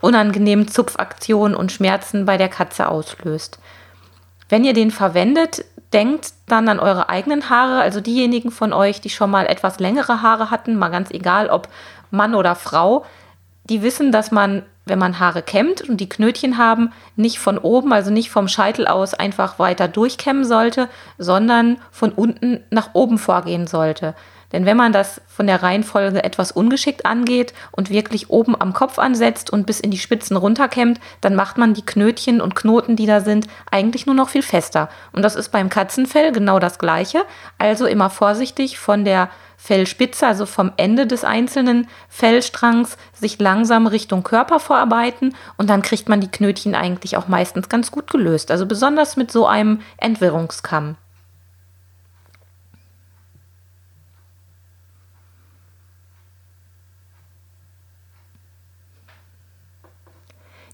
unangenehmen 0.00 0.68
Zupfaktionen 0.68 1.56
und 1.56 1.72
Schmerzen 1.72 2.24
bei 2.24 2.36
der 2.36 2.48
Katze 2.48 2.88
auslöst. 2.88 3.58
Wenn 4.48 4.64
ihr 4.64 4.74
den 4.74 4.90
verwendet, 4.90 5.64
denkt 5.92 6.32
dann 6.46 6.68
an 6.68 6.80
eure 6.80 7.08
eigenen 7.08 7.50
Haare, 7.50 7.80
also 7.80 8.00
diejenigen 8.00 8.50
von 8.50 8.72
euch, 8.72 9.00
die 9.00 9.10
schon 9.10 9.30
mal 9.30 9.46
etwas 9.46 9.78
längere 9.78 10.22
Haare 10.22 10.50
hatten, 10.50 10.76
mal 10.76 10.88
ganz 10.88 11.10
egal, 11.10 11.48
ob 11.48 11.68
Mann 12.12 12.34
oder 12.34 12.54
Frau, 12.54 13.04
die 13.64 13.82
wissen, 13.82 14.12
dass 14.12 14.30
man, 14.30 14.62
wenn 14.84 14.98
man 14.98 15.18
Haare 15.18 15.42
kämmt 15.42 15.82
und 15.82 15.98
die 15.98 16.08
Knötchen 16.08 16.58
haben, 16.58 16.92
nicht 17.16 17.38
von 17.38 17.58
oben, 17.58 17.92
also 17.92 18.10
nicht 18.10 18.30
vom 18.30 18.48
Scheitel 18.48 18.86
aus 18.86 19.14
einfach 19.14 19.58
weiter 19.58 19.88
durchkämmen 19.88 20.44
sollte, 20.44 20.88
sondern 21.18 21.78
von 21.90 22.12
unten 22.12 22.60
nach 22.70 22.90
oben 22.94 23.18
vorgehen 23.18 23.66
sollte. 23.66 24.14
Denn 24.52 24.66
wenn 24.66 24.76
man 24.76 24.92
das 24.92 25.20
von 25.26 25.46
der 25.46 25.62
Reihenfolge 25.62 26.22
etwas 26.22 26.52
ungeschickt 26.52 27.06
angeht 27.06 27.54
und 27.70 27.88
wirklich 27.88 28.28
oben 28.28 28.54
am 28.60 28.74
Kopf 28.74 28.98
ansetzt 28.98 29.50
und 29.50 29.66
bis 29.66 29.80
in 29.80 29.90
die 29.90 29.98
Spitzen 29.98 30.36
runterkämmt, 30.36 31.00
dann 31.22 31.34
macht 31.34 31.56
man 31.56 31.72
die 31.72 31.86
Knötchen 31.86 32.40
und 32.40 32.54
Knoten, 32.54 32.96
die 32.96 33.06
da 33.06 33.20
sind, 33.20 33.46
eigentlich 33.70 34.04
nur 34.04 34.14
noch 34.14 34.28
viel 34.28 34.42
fester. 34.42 34.90
Und 35.12 35.22
das 35.22 35.36
ist 35.36 35.48
beim 35.50 35.70
Katzenfell 35.70 36.32
genau 36.32 36.58
das 36.58 36.78
gleiche. 36.78 37.24
Also 37.56 37.86
immer 37.86 38.10
vorsichtig 38.10 38.78
von 38.78 39.04
der 39.06 39.30
Fellspitze, 39.62 40.26
also 40.26 40.44
vom 40.44 40.72
Ende 40.76 41.06
des 41.06 41.22
einzelnen 41.22 41.86
Fellstrangs, 42.08 42.96
sich 43.12 43.38
langsam 43.38 43.86
Richtung 43.86 44.24
Körper 44.24 44.58
vorarbeiten 44.58 45.36
und 45.56 45.70
dann 45.70 45.82
kriegt 45.82 46.08
man 46.08 46.20
die 46.20 46.30
Knötchen 46.30 46.74
eigentlich 46.74 47.16
auch 47.16 47.28
meistens 47.28 47.68
ganz 47.68 47.92
gut 47.92 48.10
gelöst. 48.10 48.50
Also 48.50 48.66
besonders 48.66 49.16
mit 49.16 49.30
so 49.30 49.46
einem 49.46 49.80
Entwirrungskamm. 49.98 50.96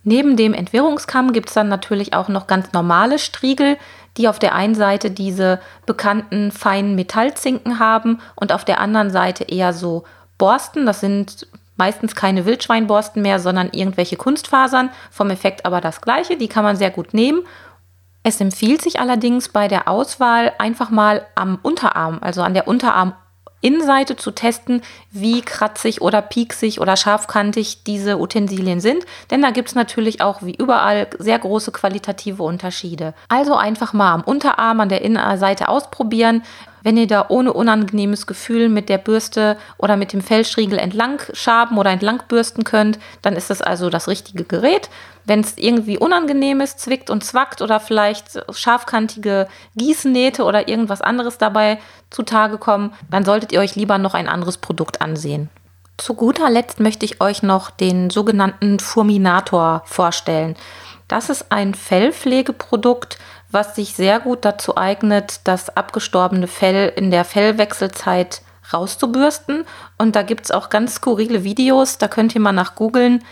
Neben 0.09 0.38
dem 0.38 0.55
Entwirrungskamm 0.55 1.35
gibt 1.35 1.51
es 1.51 1.55
dann 1.55 1.68
natürlich 1.68 2.14
auch 2.14 2.29
noch 2.29 2.47
ganz 2.47 2.73
normale 2.73 3.18
Striegel, 3.18 3.77
die 4.16 4.27
auf 4.27 4.38
der 4.38 4.55
einen 4.55 4.75
Seite 4.75 5.11
diese 5.11 5.61
bekannten 5.85 6.51
feinen 6.51 6.94
Metallzinken 6.94 7.79
haben 7.79 8.18
und 8.35 8.51
auf 8.51 8.64
der 8.64 8.81
anderen 8.81 9.11
Seite 9.11 9.44
eher 9.44 9.75
so 9.75 10.05
Borsten. 10.38 10.87
Das 10.87 11.01
sind 11.01 11.47
meistens 11.77 12.14
keine 12.14 12.47
Wildschweinborsten 12.47 13.21
mehr, 13.21 13.38
sondern 13.38 13.68
irgendwelche 13.71 14.16
Kunstfasern. 14.16 14.88
Vom 15.11 15.29
Effekt 15.29 15.66
aber 15.66 15.83
das 15.83 16.01
gleiche. 16.01 16.38
Die 16.38 16.49
kann 16.49 16.64
man 16.64 16.77
sehr 16.77 16.90
gut 16.90 17.12
nehmen. 17.12 17.42
Es 18.23 18.40
empfiehlt 18.40 18.81
sich 18.81 19.01
allerdings 19.01 19.51
bei 19.51 19.68
der 19.68 19.88
Auswahl 19.88 20.55
einfach 20.59 20.88
mal 20.88 21.27
am 21.35 21.59
Unterarm, 21.61 22.16
also 22.23 22.40
an 22.40 22.55
der 22.55 22.66
Unterarm 22.66 23.12
Innenseite 23.61 24.16
zu 24.16 24.31
testen, 24.31 24.83
wie 25.11 25.40
kratzig 25.42 26.01
oder 26.01 26.23
pieksig 26.23 26.81
oder 26.81 26.97
scharfkantig 26.97 27.85
diese 27.85 28.18
Utensilien 28.18 28.81
sind, 28.81 29.05
denn 29.31 29.42
da 29.42 29.51
gibt 29.51 29.68
es 29.68 29.75
natürlich 29.75 30.21
auch 30.21 30.42
wie 30.42 30.55
überall 30.55 31.09
sehr 31.18 31.38
große 31.38 31.73
qualitative 31.73 32.42
Unterschiede. 32.42 33.14
Also 33.29 33.57
einfach 33.57 33.92
mal 33.92 34.12
am 34.12 34.23
Unterarm 34.23 34.81
an 34.81 34.88
der 34.88 35.03
Innenseite 35.03 35.68
ausprobieren. 35.68 36.42
Wenn 36.83 36.97
ihr 36.97 37.07
da 37.07 37.27
ohne 37.29 37.53
unangenehmes 37.53 38.27
Gefühl 38.27 38.69
mit 38.69 38.88
der 38.88 38.99
Bürste 38.99 39.57
oder 39.79 39.97
mit 39.97 40.12
dem 40.12 40.21
Fellstriegel 40.21 40.79
entlang 40.79 41.21
schaben 41.33 41.79
oder 41.79 41.91
entlang 41.91 42.23
bürsten 42.29 42.64
könnt, 42.64 42.99
dann 43.23 43.35
ist 43.35 43.51
das 43.51 43.62
also 43.62 43.91
das 43.91 44.09
richtige 44.09 44.45
Gerät. 44.45 44.88
Wenn 45.25 45.41
es 45.41 45.59
irgendwie 45.59 45.99
unangenehm 45.99 46.61
ist, 46.61 46.81
zwickt 46.81 47.11
und 47.11 47.23
zwackt 47.23 47.61
oder 47.61 47.81
vielleicht 47.81 48.43
scharfkantige 48.51 49.49
Gießnähte 49.77 50.45
oder 50.45 50.69
irgendwas 50.69 51.03
anderes 51.03 51.38
dabei 51.38 51.79
zutage 52.11 52.59
kommen, 52.59 52.95
dann 53.11 53.25
solltet 53.25 53.53
ihr 53.53 53.61
euch 53.61 53.77
lieber 53.77 53.99
noch 53.99 54.14
ein 54.14 54.29
anderes 54.29 54.57
Produkt 54.57 55.03
ansehen. 55.03 55.51
Zu 55.99 56.14
guter 56.14 56.49
Letzt 56.49 56.79
möchte 56.79 57.05
ich 57.05 57.21
euch 57.21 57.43
noch 57.43 57.71
den 57.71 58.09
sogenannten 58.09 58.79
Furminator 58.79 59.83
vorstellen. 59.85 60.57
Das 61.09 61.29
ist 61.29 61.51
ein 61.51 61.75
Fellpflegeprodukt, 61.75 63.19
was 63.50 63.76
sich 63.76 63.94
sehr 63.94 64.20
gut 64.20 64.44
dazu 64.44 64.76
eignet, 64.76 65.40
das 65.44 65.74
abgestorbene 65.76 66.46
Fell 66.46 66.92
in 66.96 67.11
der 67.11 67.24
Fellwechselzeit 67.24 68.42
rauszubürsten. 68.72 69.64
Und 69.96 70.16
da 70.16 70.22
gibt 70.22 70.44
es 70.44 70.50
auch 70.50 70.68
ganz 70.68 70.96
skurrile 70.96 71.44
Videos, 71.44 71.98
da 71.98 72.08
könnt 72.08 72.34
ihr 72.34 72.40
mal 72.40 72.52
nach 72.52 72.74
googeln, 72.74 73.24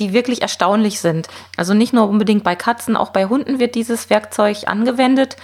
die 0.00 0.12
wirklich 0.12 0.42
erstaunlich 0.42 1.00
sind. 1.00 1.28
Also 1.56 1.74
nicht 1.74 1.92
nur 1.92 2.08
unbedingt 2.08 2.42
bei 2.42 2.56
Katzen, 2.56 2.96
auch 2.96 3.10
bei 3.10 3.26
Hunden 3.26 3.58
wird 3.58 3.74
dieses 3.74 4.10
Werkzeug 4.10 4.66
angewendet. 4.66 5.36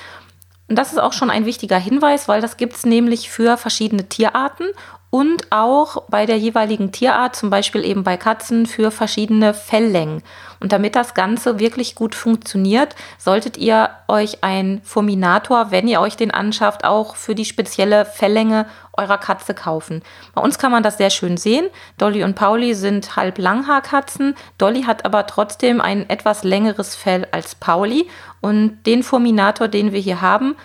Und 0.68 0.77
das 0.77 0.92
ist 0.92 0.99
auch 0.99 1.12
schon 1.12 1.31
ein 1.31 1.44
wichtiger 1.44 1.79
Hinweis, 1.79 2.27
weil 2.27 2.40
das 2.40 2.57
gibt 2.57 2.75
es 2.75 2.87
nämlich 2.87 3.31
für 3.31 3.57
verschiedene 3.57 4.09
Tierarten 4.09 4.66
und 5.11 5.51
auch 5.51 6.03
bei 6.09 6.27
der 6.27 6.37
jeweiligen 6.37 6.92
Tierart, 6.92 7.37
zum 7.37 7.49
Beispiel 7.49 7.85
eben 7.85 8.03
bei 8.03 8.16
Katzen, 8.16 8.66
für 8.66 8.90
verschiedene 8.90 9.55
Felllängen. 9.55 10.23
Und 10.59 10.73
damit 10.73 10.97
das 10.97 11.14
Ganze 11.14 11.59
wirklich 11.59 11.95
gut 11.95 12.14
funktioniert, 12.14 12.97
solltet 13.19 13.57
ihr 13.57 13.90
euch 14.09 14.42
ein 14.42 14.81
Fulminator, 14.83 15.71
wenn 15.71 15.87
ihr 15.87 16.01
euch 16.01 16.16
den 16.16 16.31
anschafft, 16.31 16.85
auch 16.85 17.14
für 17.14 17.35
die 17.35 17.45
spezielle 17.45 18.05
Felllänge 18.05 18.66
eurer 18.97 19.19
Katze 19.19 19.55
kaufen. 19.55 20.03
Bei 20.35 20.42
uns 20.42 20.59
kann 20.59 20.73
man 20.73 20.83
das 20.83 20.99
sehr 20.99 21.11
schön 21.11 21.37
sehen. 21.37 21.66
Dolly 21.99 22.25
und 22.25 22.35
Pauli 22.35 22.75
sind 22.75 23.16
halb 23.16 23.38
Langhaarkatzen. 23.38 24.35
Dolly 24.59 24.83
hat 24.83 25.05
aber 25.05 25.27
trotzdem 25.27 25.81
ein 25.81 26.09
etwas 26.09 26.42
längeres 26.42 26.97
Fell 26.97 27.29
als 27.31 27.55
Pauli. 27.55 28.09
Und 28.40 28.83
den 28.87 29.03
Fulminator, 29.03 29.69
den 29.69 29.92
wir 29.92 30.01
hier 30.01 30.21
haben, 30.21 30.57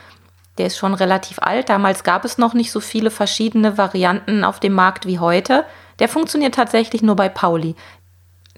der 0.62 0.68
ist 0.68 0.78
schon 0.78 0.94
relativ 0.94 1.40
alt. 1.40 1.70
Damals 1.70 2.04
gab 2.04 2.24
es 2.24 2.38
noch 2.38 2.54
nicht 2.54 2.72
so 2.72 2.80
viele 2.82 3.10
verschiedene 3.10 3.80
Varianten 3.80 4.44
auf 4.44 4.60
dem 4.60 4.74
Markt 4.74 5.08
wie 5.08 5.18
heute. 5.18 5.66
Der 5.98 6.08
funktioniert 6.08 6.54
tatsächlich 6.54 7.02
nur 7.02 7.16
bei 7.16 7.30
Pauli. 7.30 7.76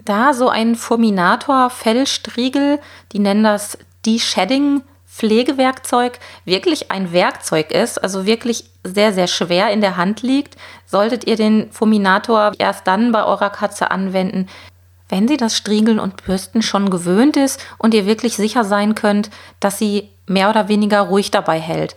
Da 0.04 0.34
so 0.34 0.50
ein 0.50 0.74
Fulminator 0.74 1.70
Fellstriegel, 1.70 2.78
die 3.12 3.20
nennen 3.20 3.42
das 3.42 3.78
De-Shedding 4.04 4.82
Pflegewerkzeug, 5.06 6.18
wirklich 6.44 6.90
ein 6.90 7.12
Werkzeug 7.14 7.70
ist, 7.70 7.96
also 8.02 8.26
wirklich 8.26 8.64
sehr, 8.82 9.14
sehr 9.14 9.28
schwer 9.28 9.70
in 9.70 9.80
der 9.80 9.96
Hand 9.96 10.20
liegt, 10.20 10.56
solltet 10.84 11.26
ihr 11.26 11.36
den 11.36 11.72
Fulminator 11.72 12.52
erst 12.58 12.86
dann 12.86 13.12
bei 13.12 13.24
eurer 13.24 13.48
Katze 13.48 13.90
anwenden, 13.90 14.48
wenn 15.08 15.28
sie 15.28 15.36
das 15.36 15.56
Striegeln 15.56 15.98
und 15.98 16.24
Bürsten 16.24 16.62
schon 16.62 16.90
gewöhnt 16.90 17.36
ist 17.36 17.60
und 17.78 17.94
ihr 17.94 18.06
wirklich 18.06 18.36
sicher 18.36 18.64
sein 18.64 18.94
könnt, 18.94 19.30
dass 19.60 19.78
sie 19.78 20.10
mehr 20.26 20.50
oder 20.50 20.68
weniger 20.68 21.00
ruhig 21.00 21.30
dabei 21.30 21.60
hält. 21.60 21.94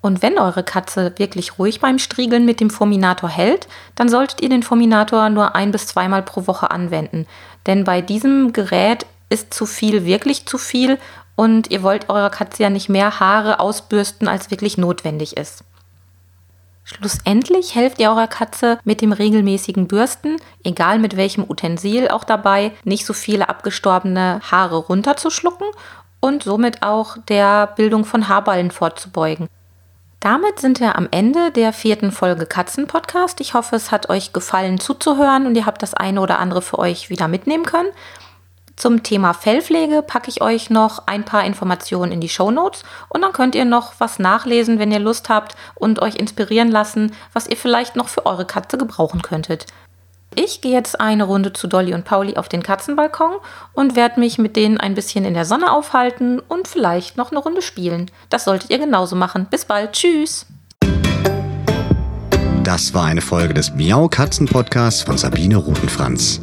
Und 0.00 0.22
wenn 0.22 0.38
eure 0.38 0.62
Katze 0.62 1.14
wirklich 1.16 1.58
ruhig 1.58 1.80
beim 1.80 1.98
Striegeln 1.98 2.44
mit 2.44 2.60
dem 2.60 2.70
Fulminator 2.70 3.28
hält, 3.28 3.66
dann 3.96 4.08
solltet 4.08 4.40
ihr 4.40 4.48
den 4.48 4.62
Fulminator 4.62 5.28
nur 5.30 5.56
ein 5.56 5.72
bis 5.72 5.88
zweimal 5.88 6.22
pro 6.22 6.46
Woche 6.46 6.70
anwenden. 6.70 7.26
Denn 7.66 7.84
bei 7.84 8.00
diesem 8.00 8.52
Gerät 8.52 9.06
ist 9.28 9.52
zu 9.52 9.66
viel 9.66 10.04
wirklich 10.04 10.46
zu 10.46 10.58
viel 10.58 10.98
und 11.34 11.70
ihr 11.70 11.82
wollt 11.82 12.08
eurer 12.08 12.30
Katze 12.30 12.62
ja 12.62 12.70
nicht 12.70 12.88
mehr 12.88 13.20
Haare 13.20 13.60
ausbürsten, 13.60 14.28
als 14.28 14.50
wirklich 14.50 14.78
notwendig 14.78 15.36
ist. 15.36 15.64
Schlussendlich 16.88 17.74
helft 17.74 17.98
ihr 17.98 18.10
eurer 18.10 18.28
Katze 18.28 18.78
mit 18.84 19.00
dem 19.00 19.10
regelmäßigen 19.10 19.88
Bürsten, 19.88 20.36
egal 20.62 21.00
mit 21.00 21.16
welchem 21.16 21.42
Utensil 21.42 22.06
auch 22.06 22.22
dabei, 22.22 22.70
nicht 22.84 23.04
so 23.04 23.12
viele 23.12 23.48
abgestorbene 23.48 24.40
Haare 24.48 24.76
runterzuschlucken 24.76 25.66
und 26.20 26.44
somit 26.44 26.84
auch 26.84 27.16
der 27.28 27.66
Bildung 27.66 28.04
von 28.04 28.28
Haarballen 28.28 28.70
vorzubeugen. 28.70 29.48
Damit 30.20 30.60
sind 30.60 30.78
wir 30.78 30.94
am 30.94 31.08
Ende 31.10 31.50
der 31.50 31.72
vierten 31.72 32.12
Folge 32.12 32.46
Katzen-Podcast. 32.46 33.40
Ich 33.40 33.54
hoffe, 33.54 33.74
es 33.74 33.90
hat 33.90 34.08
euch 34.08 34.32
gefallen 34.32 34.78
zuzuhören 34.78 35.48
und 35.48 35.56
ihr 35.56 35.66
habt 35.66 35.82
das 35.82 35.92
eine 35.92 36.20
oder 36.20 36.38
andere 36.38 36.62
für 36.62 36.78
euch 36.78 37.10
wieder 37.10 37.26
mitnehmen 37.26 37.64
können. 37.64 37.90
Zum 38.76 39.02
Thema 39.02 39.32
Fellpflege 39.32 40.02
packe 40.02 40.28
ich 40.28 40.42
euch 40.42 40.68
noch 40.68 41.06
ein 41.06 41.24
paar 41.24 41.44
Informationen 41.44 42.12
in 42.12 42.20
die 42.20 42.28
Show 42.28 42.50
Notes 42.50 42.84
und 43.08 43.22
dann 43.22 43.32
könnt 43.32 43.54
ihr 43.54 43.64
noch 43.64 43.94
was 43.98 44.18
nachlesen, 44.18 44.78
wenn 44.78 44.92
ihr 44.92 44.98
Lust 44.98 45.30
habt 45.30 45.56
und 45.74 46.02
euch 46.02 46.16
inspirieren 46.16 46.70
lassen, 46.70 47.12
was 47.32 47.46
ihr 47.46 47.56
vielleicht 47.56 47.96
noch 47.96 48.08
für 48.08 48.26
eure 48.26 48.44
Katze 48.44 48.76
gebrauchen 48.76 49.22
könntet. 49.22 49.64
Ich 50.34 50.60
gehe 50.60 50.72
jetzt 50.72 51.00
eine 51.00 51.24
Runde 51.24 51.54
zu 51.54 51.66
Dolly 51.66 51.94
und 51.94 52.04
Pauli 52.04 52.36
auf 52.36 52.50
den 52.50 52.62
Katzenbalkon 52.62 53.36
und 53.72 53.96
werde 53.96 54.20
mich 54.20 54.36
mit 54.36 54.56
denen 54.56 54.76
ein 54.76 54.94
bisschen 54.94 55.24
in 55.24 55.32
der 55.32 55.46
Sonne 55.46 55.72
aufhalten 55.72 56.40
und 56.40 56.68
vielleicht 56.68 57.16
noch 57.16 57.30
eine 57.30 57.40
Runde 57.40 57.62
spielen. 57.62 58.10
Das 58.28 58.44
solltet 58.44 58.68
ihr 58.68 58.78
genauso 58.78 59.16
machen. 59.16 59.46
Bis 59.50 59.64
bald. 59.64 59.92
Tschüss. 59.92 60.44
Das 62.62 62.92
war 62.92 63.04
eine 63.06 63.22
Folge 63.22 63.54
des 63.54 63.72
Miau 63.72 64.08
Katzen 64.08 64.46
Podcasts 64.46 65.02
von 65.02 65.16
Sabine 65.16 65.56
Rutenfranz. 65.56 66.42